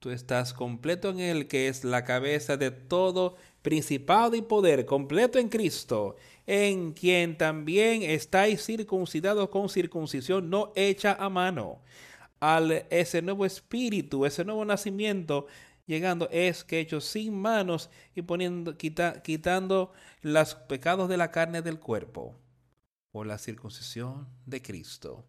[0.00, 5.38] Tú estás completo en Él, que es la cabeza de todo principado y poder, completo
[5.38, 11.82] en Cristo, en quien también estáis circuncidados con circuncisión no hecha a mano.
[12.40, 15.46] Al ese nuevo espíritu, ese nuevo nacimiento,
[15.86, 21.78] llegando es que hecho sin manos y poniendo, quitando los pecados de la carne del
[21.78, 22.40] cuerpo,
[23.12, 25.28] por la circuncisión de Cristo.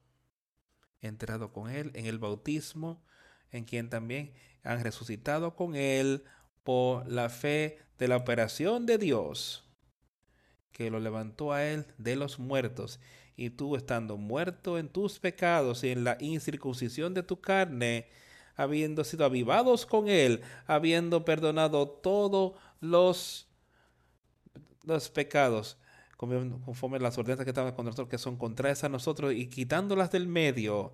[1.06, 3.04] Entrado con Él en el bautismo,
[3.52, 4.34] en quien también
[4.64, 6.24] han resucitado con Él
[6.64, 9.64] por la fe de la operación de Dios,
[10.72, 13.00] que lo levantó a Él de los muertos,
[13.38, 18.10] y tú estando muerto en tus pecados y en la incircuncisión de tu carne,
[18.56, 23.48] habiendo sido avivados con Él, habiendo perdonado todos los,
[24.84, 25.78] los pecados,
[26.18, 30.28] conforme las ordenanzas que estaban con nosotros, que son contrarias a nosotros, y quitándolas del
[30.28, 30.94] medio,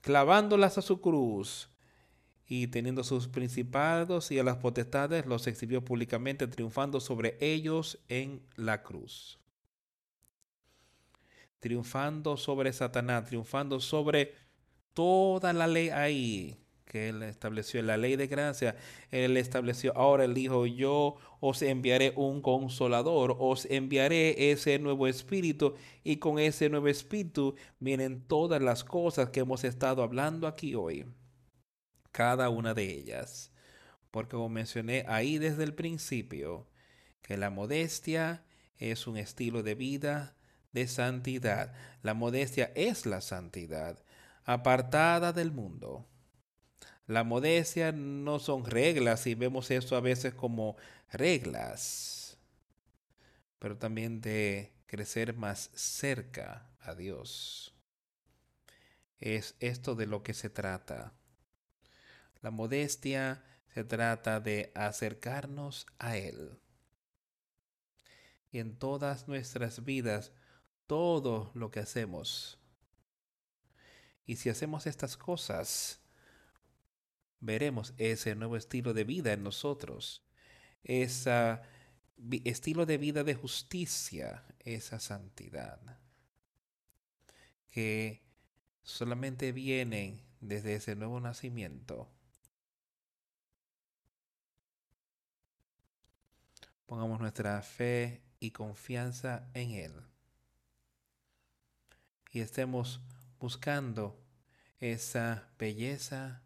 [0.00, 1.70] clavándolas a su cruz,
[2.46, 8.42] y teniendo sus principados y a las potestades los exhibió públicamente, triunfando sobre ellos en
[8.56, 9.38] la cruz.
[11.60, 14.34] Triunfando sobre Satanás, triunfando sobre
[14.92, 16.61] toda la ley ahí
[16.92, 18.76] que él estableció, la ley de gracia,
[19.10, 25.74] él estableció, ahora él dijo, yo os enviaré un consolador, os enviaré ese nuevo espíritu
[26.04, 31.06] y con ese nuevo espíritu vienen todas las cosas que hemos estado hablando aquí hoy
[32.12, 33.50] cada una de ellas.
[34.10, 36.68] Porque como mencioné ahí desde el principio,
[37.22, 38.44] que la modestia
[38.76, 40.36] es un estilo de vida
[40.72, 41.72] de santidad.
[42.02, 43.98] La modestia es la santidad,
[44.44, 46.06] apartada del mundo.
[47.06, 50.76] La modestia no son reglas y vemos eso a veces como
[51.10, 52.38] reglas,
[53.58, 57.74] pero también de crecer más cerca a Dios.
[59.18, 61.12] Es esto de lo que se trata.
[62.40, 63.42] La modestia
[63.72, 66.58] se trata de acercarnos a Él.
[68.50, 70.32] Y en todas nuestras vidas,
[70.86, 72.58] todo lo que hacemos.
[74.26, 76.01] Y si hacemos estas cosas,
[77.42, 80.24] veremos ese nuevo estilo de vida en nosotros,
[80.82, 81.60] ese
[82.44, 85.78] estilo de vida de justicia, esa santidad,
[87.70, 88.22] que
[88.82, 92.10] solamente viene desde ese nuevo nacimiento
[96.92, 99.94] Pongamos nuestra fe y confianza en Él.
[102.32, 103.00] Y estemos
[103.40, 104.22] buscando
[104.78, 106.42] esa belleza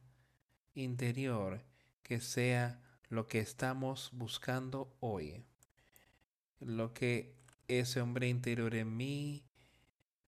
[0.77, 1.63] interior
[2.03, 5.45] que sea lo que estamos buscando hoy.
[6.61, 7.35] Lo que
[7.69, 9.45] ese hombre interior en mí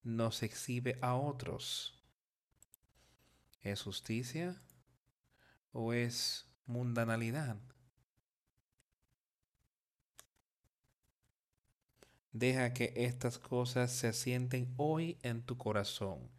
[0.02, 1.94] nos exhibe a otros.
[3.62, 4.60] ¿Es justicia
[5.72, 7.56] o es mundanalidad?
[12.32, 16.30] Deja que estas cosas se asienten hoy en tu corazón,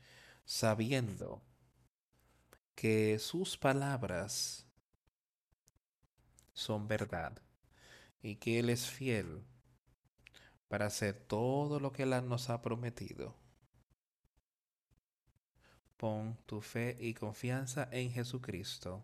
[0.45, 1.41] sabiendo
[2.79, 4.65] que sus palabras
[6.53, 7.37] son verdad
[8.21, 9.43] y que Él es fiel
[10.69, 13.35] para hacer todo lo que Él nos ha prometido.
[15.97, 19.03] Pon tu fe y confianza en Jesucristo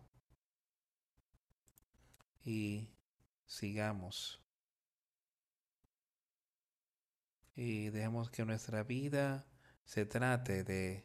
[2.46, 2.88] y
[3.44, 4.40] sigamos.
[7.54, 9.46] Y dejemos que nuestra vida
[9.84, 11.04] se trate de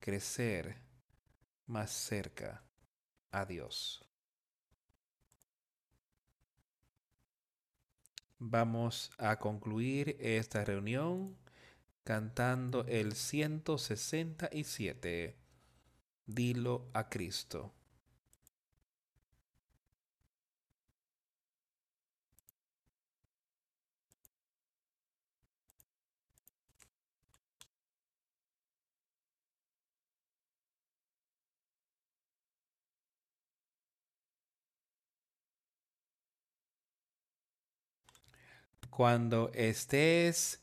[0.00, 0.87] crecer
[1.68, 2.64] más cerca
[3.30, 4.04] a Dios.
[8.38, 11.36] Vamos a concluir esta reunión
[12.04, 15.36] cantando el 167.
[16.26, 17.74] Dilo a Cristo.
[38.90, 40.62] Cuando estés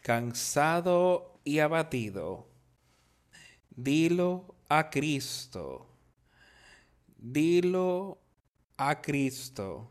[0.00, 2.48] cansado y abatido,
[3.70, 5.88] dilo a Cristo.
[7.16, 8.18] Dilo
[8.76, 9.90] a Cristo.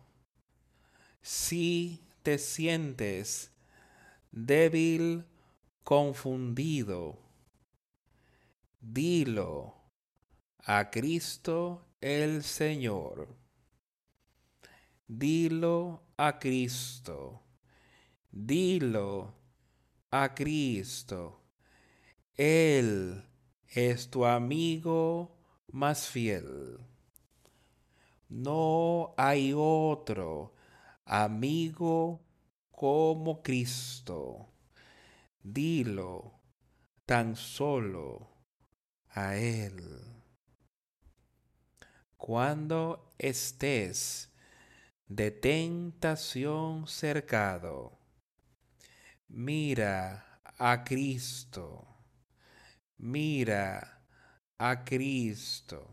[1.22, 3.52] Si te sientes
[4.31, 5.26] débil,
[5.84, 7.19] confundido,
[8.80, 9.76] dilo
[10.65, 13.27] a Cristo el Señor.
[15.07, 17.40] Dilo a Cristo.
[18.34, 19.36] Dilo
[20.10, 21.41] a Cristo.
[22.34, 23.28] Él
[23.68, 25.38] es tu amigo
[25.68, 26.78] más fiel.
[28.30, 30.56] No hay otro
[31.03, 32.22] amigo
[32.72, 34.48] como Cristo.
[35.44, 36.40] Dilo
[37.06, 38.30] tan solo
[39.10, 39.99] a Él.
[42.16, 44.32] Cuando estés
[45.08, 48.01] de tentación cercado,
[49.34, 51.88] Mira a Cristo.
[52.99, 54.03] Mira
[54.60, 55.88] a Cristo.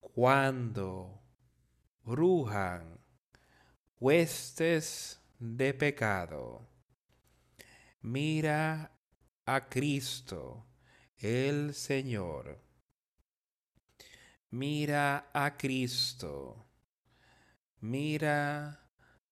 [0.00, 1.22] Cuando
[2.04, 2.98] rujan
[4.00, 6.66] huestes de pecado.
[8.02, 8.90] Mira
[9.46, 10.66] a Cristo,
[11.18, 12.58] el Señor.
[14.50, 16.66] Mira a Cristo.
[17.80, 18.80] Mira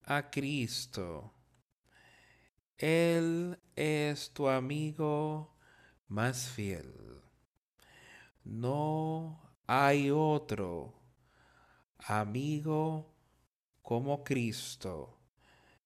[0.04, 1.39] a Cristo
[2.80, 5.54] él es tu amigo
[6.08, 7.20] más fiel.
[8.42, 10.94] No hay otro
[11.98, 13.14] amigo
[13.82, 15.18] como Cristo.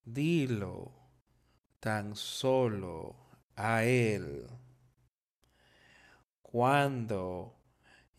[0.04, 0.92] Dilo
[1.80, 3.16] tan solo
[3.56, 4.46] a Él.
[6.42, 7.60] Cuando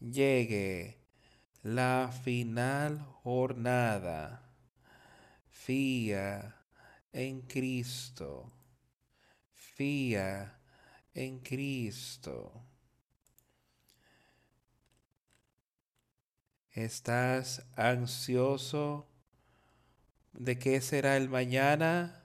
[0.02, 1.00] llegue
[1.64, 4.54] la final jornada,
[5.48, 6.62] fía
[7.14, 8.55] en Cristo
[9.76, 10.58] Fía
[11.14, 12.64] en Cristo.
[16.72, 19.10] ¿Estás ansioso
[20.32, 22.24] de qué será el mañana?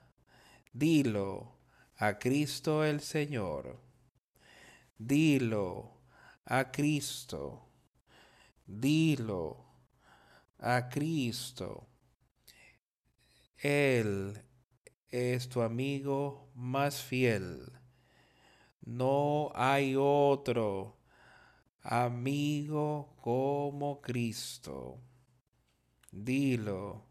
[0.71, 1.59] Dilo
[1.97, 3.81] a Cristo el Señor.
[4.97, 5.99] Dilo
[6.45, 7.67] a Cristo.
[8.65, 9.65] Dilo
[10.57, 11.89] a Cristo.
[13.57, 14.41] Él
[15.09, 17.71] es tu amigo más fiel.
[18.81, 20.95] No hay otro
[21.81, 24.99] amigo como Cristo.
[26.11, 27.07] Dilo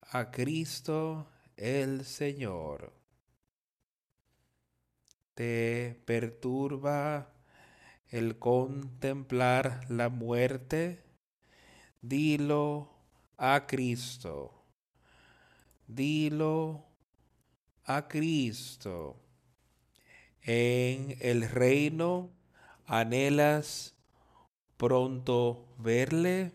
[0.00, 2.92] a Cristo el Señor.
[5.34, 7.32] ¿Te perturba
[8.08, 11.04] el contemplar la muerte?
[12.00, 12.92] Dilo
[13.36, 14.64] a Cristo.
[15.88, 16.87] Dilo
[17.88, 19.16] a Cristo.
[20.42, 22.30] En el reino
[22.86, 23.94] anhelas
[24.76, 26.52] pronto verle.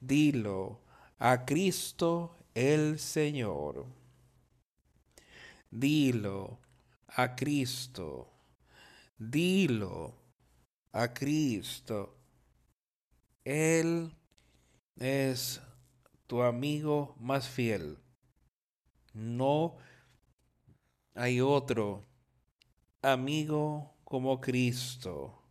[0.00, 0.80] Dilo
[1.18, 3.84] a Cristo el Señor.
[5.70, 6.58] Dilo
[7.08, 8.32] a Cristo.
[9.18, 10.14] Dilo
[10.92, 12.16] a Cristo.
[13.44, 14.16] Él
[14.96, 15.60] es
[16.26, 17.98] tu amigo más fiel.
[19.12, 19.76] No
[21.18, 22.06] hay otro
[23.02, 25.42] amigo como Cristo.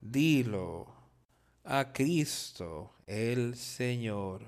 [0.00, 0.92] Dilo
[1.62, 4.46] a Cristo el Señor.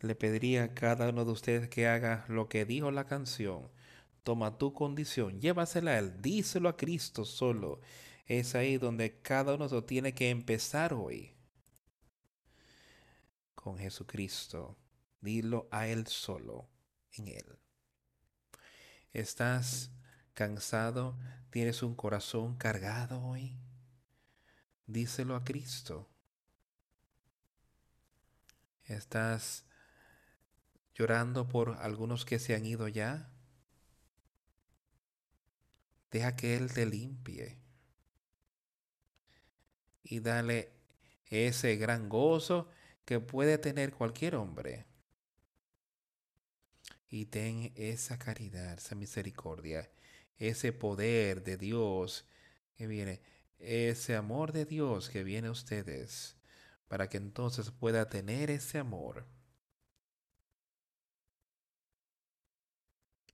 [0.00, 3.68] le pediría a cada uno de ustedes que haga lo que dijo la canción.
[4.22, 7.80] Toma tu condición, llévasela a Él, díselo a Cristo solo.
[8.26, 11.37] Es ahí donde cada uno tiene que empezar hoy.
[13.68, 14.78] Con Jesucristo.
[15.20, 16.70] Dilo a Él solo,
[17.12, 17.58] en Él.
[19.12, 19.90] ¿Estás
[20.32, 21.18] cansado?
[21.50, 23.58] ¿Tienes un corazón cargado hoy?
[24.86, 26.08] Díselo a Cristo.
[28.84, 29.66] ¿Estás
[30.94, 33.30] llorando por algunos que se han ido ya?
[36.10, 37.60] Deja que Él te limpie.
[40.04, 40.72] Y dale
[41.26, 42.70] ese gran gozo
[43.08, 44.84] que puede tener cualquier hombre.
[47.08, 49.90] Y ten esa caridad, esa misericordia,
[50.36, 52.26] ese poder de Dios
[52.76, 53.22] que viene,
[53.58, 56.36] ese amor de Dios que viene a ustedes
[56.86, 59.26] para que entonces pueda tener ese amor.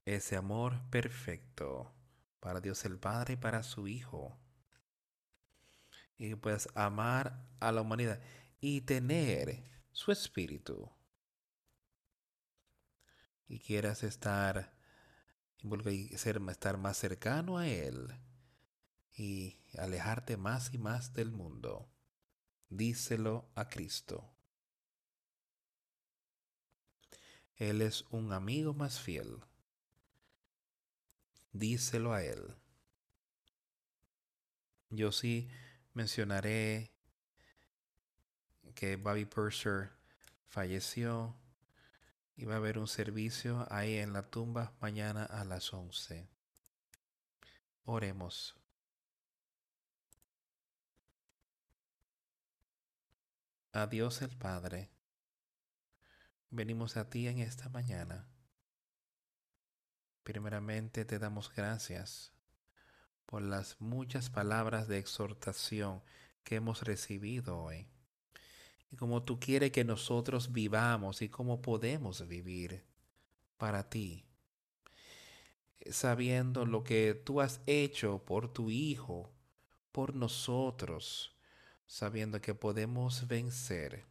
[0.05, 1.93] Ese amor perfecto
[2.39, 4.39] para Dios el Padre y para su Hijo.
[6.17, 8.21] Y puedas amar a la humanidad
[8.67, 9.63] y tener
[9.93, 10.91] su espíritu.
[13.47, 14.75] Y quieras estar,
[16.17, 18.09] ser, estar más cercano a Él
[19.13, 21.91] y alejarte más y más del mundo
[22.71, 24.35] díselo a Cristo.
[27.57, 29.41] Él es un amigo más fiel.
[31.53, 32.57] Díselo a Él.
[34.89, 35.51] Yo sí
[35.93, 36.94] mencionaré
[38.75, 39.91] que Bobby Purser
[40.49, 41.37] falleció
[42.37, 46.29] y va a haber un servicio ahí en la tumba mañana a las 11.
[47.85, 48.57] Oremos.
[53.75, 54.89] a Dios el Padre,
[56.51, 58.29] venimos a ti en esta mañana.
[60.23, 62.33] Primeramente te damos gracias
[63.27, 66.05] por las muchas palabras de exhortación
[66.45, 67.89] que hemos recibido hoy.
[68.95, 72.85] Y como tú quieres que nosotros vivamos y cómo podemos vivir
[73.57, 74.25] para ti,
[75.91, 79.33] sabiendo lo que tú has hecho por tu Hijo,
[79.91, 81.37] por nosotros,
[81.89, 84.07] sabiendo que podemos vencer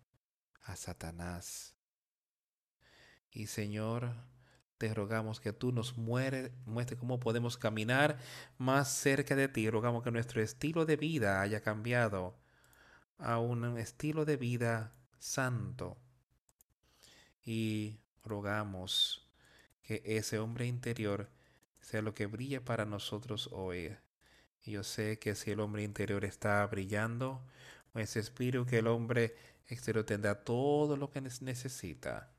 [0.63, 1.77] a Satanás.
[3.31, 4.13] Y Señor,
[4.77, 8.19] te rogamos que tú nos muere, muestre cómo podemos caminar
[8.57, 9.69] más cerca de ti.
[9.69, 12.42] Rogamos que nuestro estilo de vida haya cambiado
[13.17, 15.97] a un estilo de vida santo.
[17.45, 19.27] Y rogamos
[19.83, 21.29] que ese hombre interior
[21.81, 23.95] sea lo que brille para nosotros hoy
[24.71, 27.45] yo sé que si el hombre interior está brillando,
[27.91, 29.35] pues espero que el hombre
[29.67, 32.31] exterior tendrá todo lo que necesita.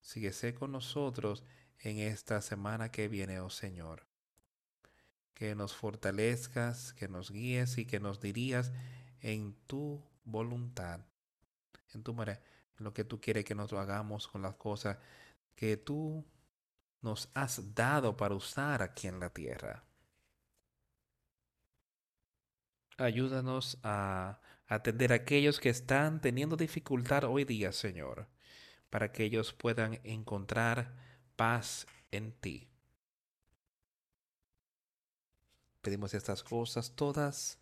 [0.00, 1.44] Síguese con nosotros
[1.80, 4.06] en esta semana que viene, oh Señor.
[5.34, 8.72] Que nos fortalezcas, que nos guíes y que nos dirías
[9.22, 11.00] en tu voluntad,
[11.94, 12.42] en tu manera,
[12.78, 14.98] lo que tú quieres que nosotros hagamos con las cosas
[15.54, 16.24] que tú
[17.00, 19.84] nos has dado para usar aquí en la tierra.
[22.98, 28.28] Ayúdanos a atender a aquellos que están teniendo dificultad hoy día, Señor,
[28.90, 30.94] para que ellos puedan encontrar
[31.36, 32.68] paz en ti.
[35.80, 37.61] Pedimos estas cosas todas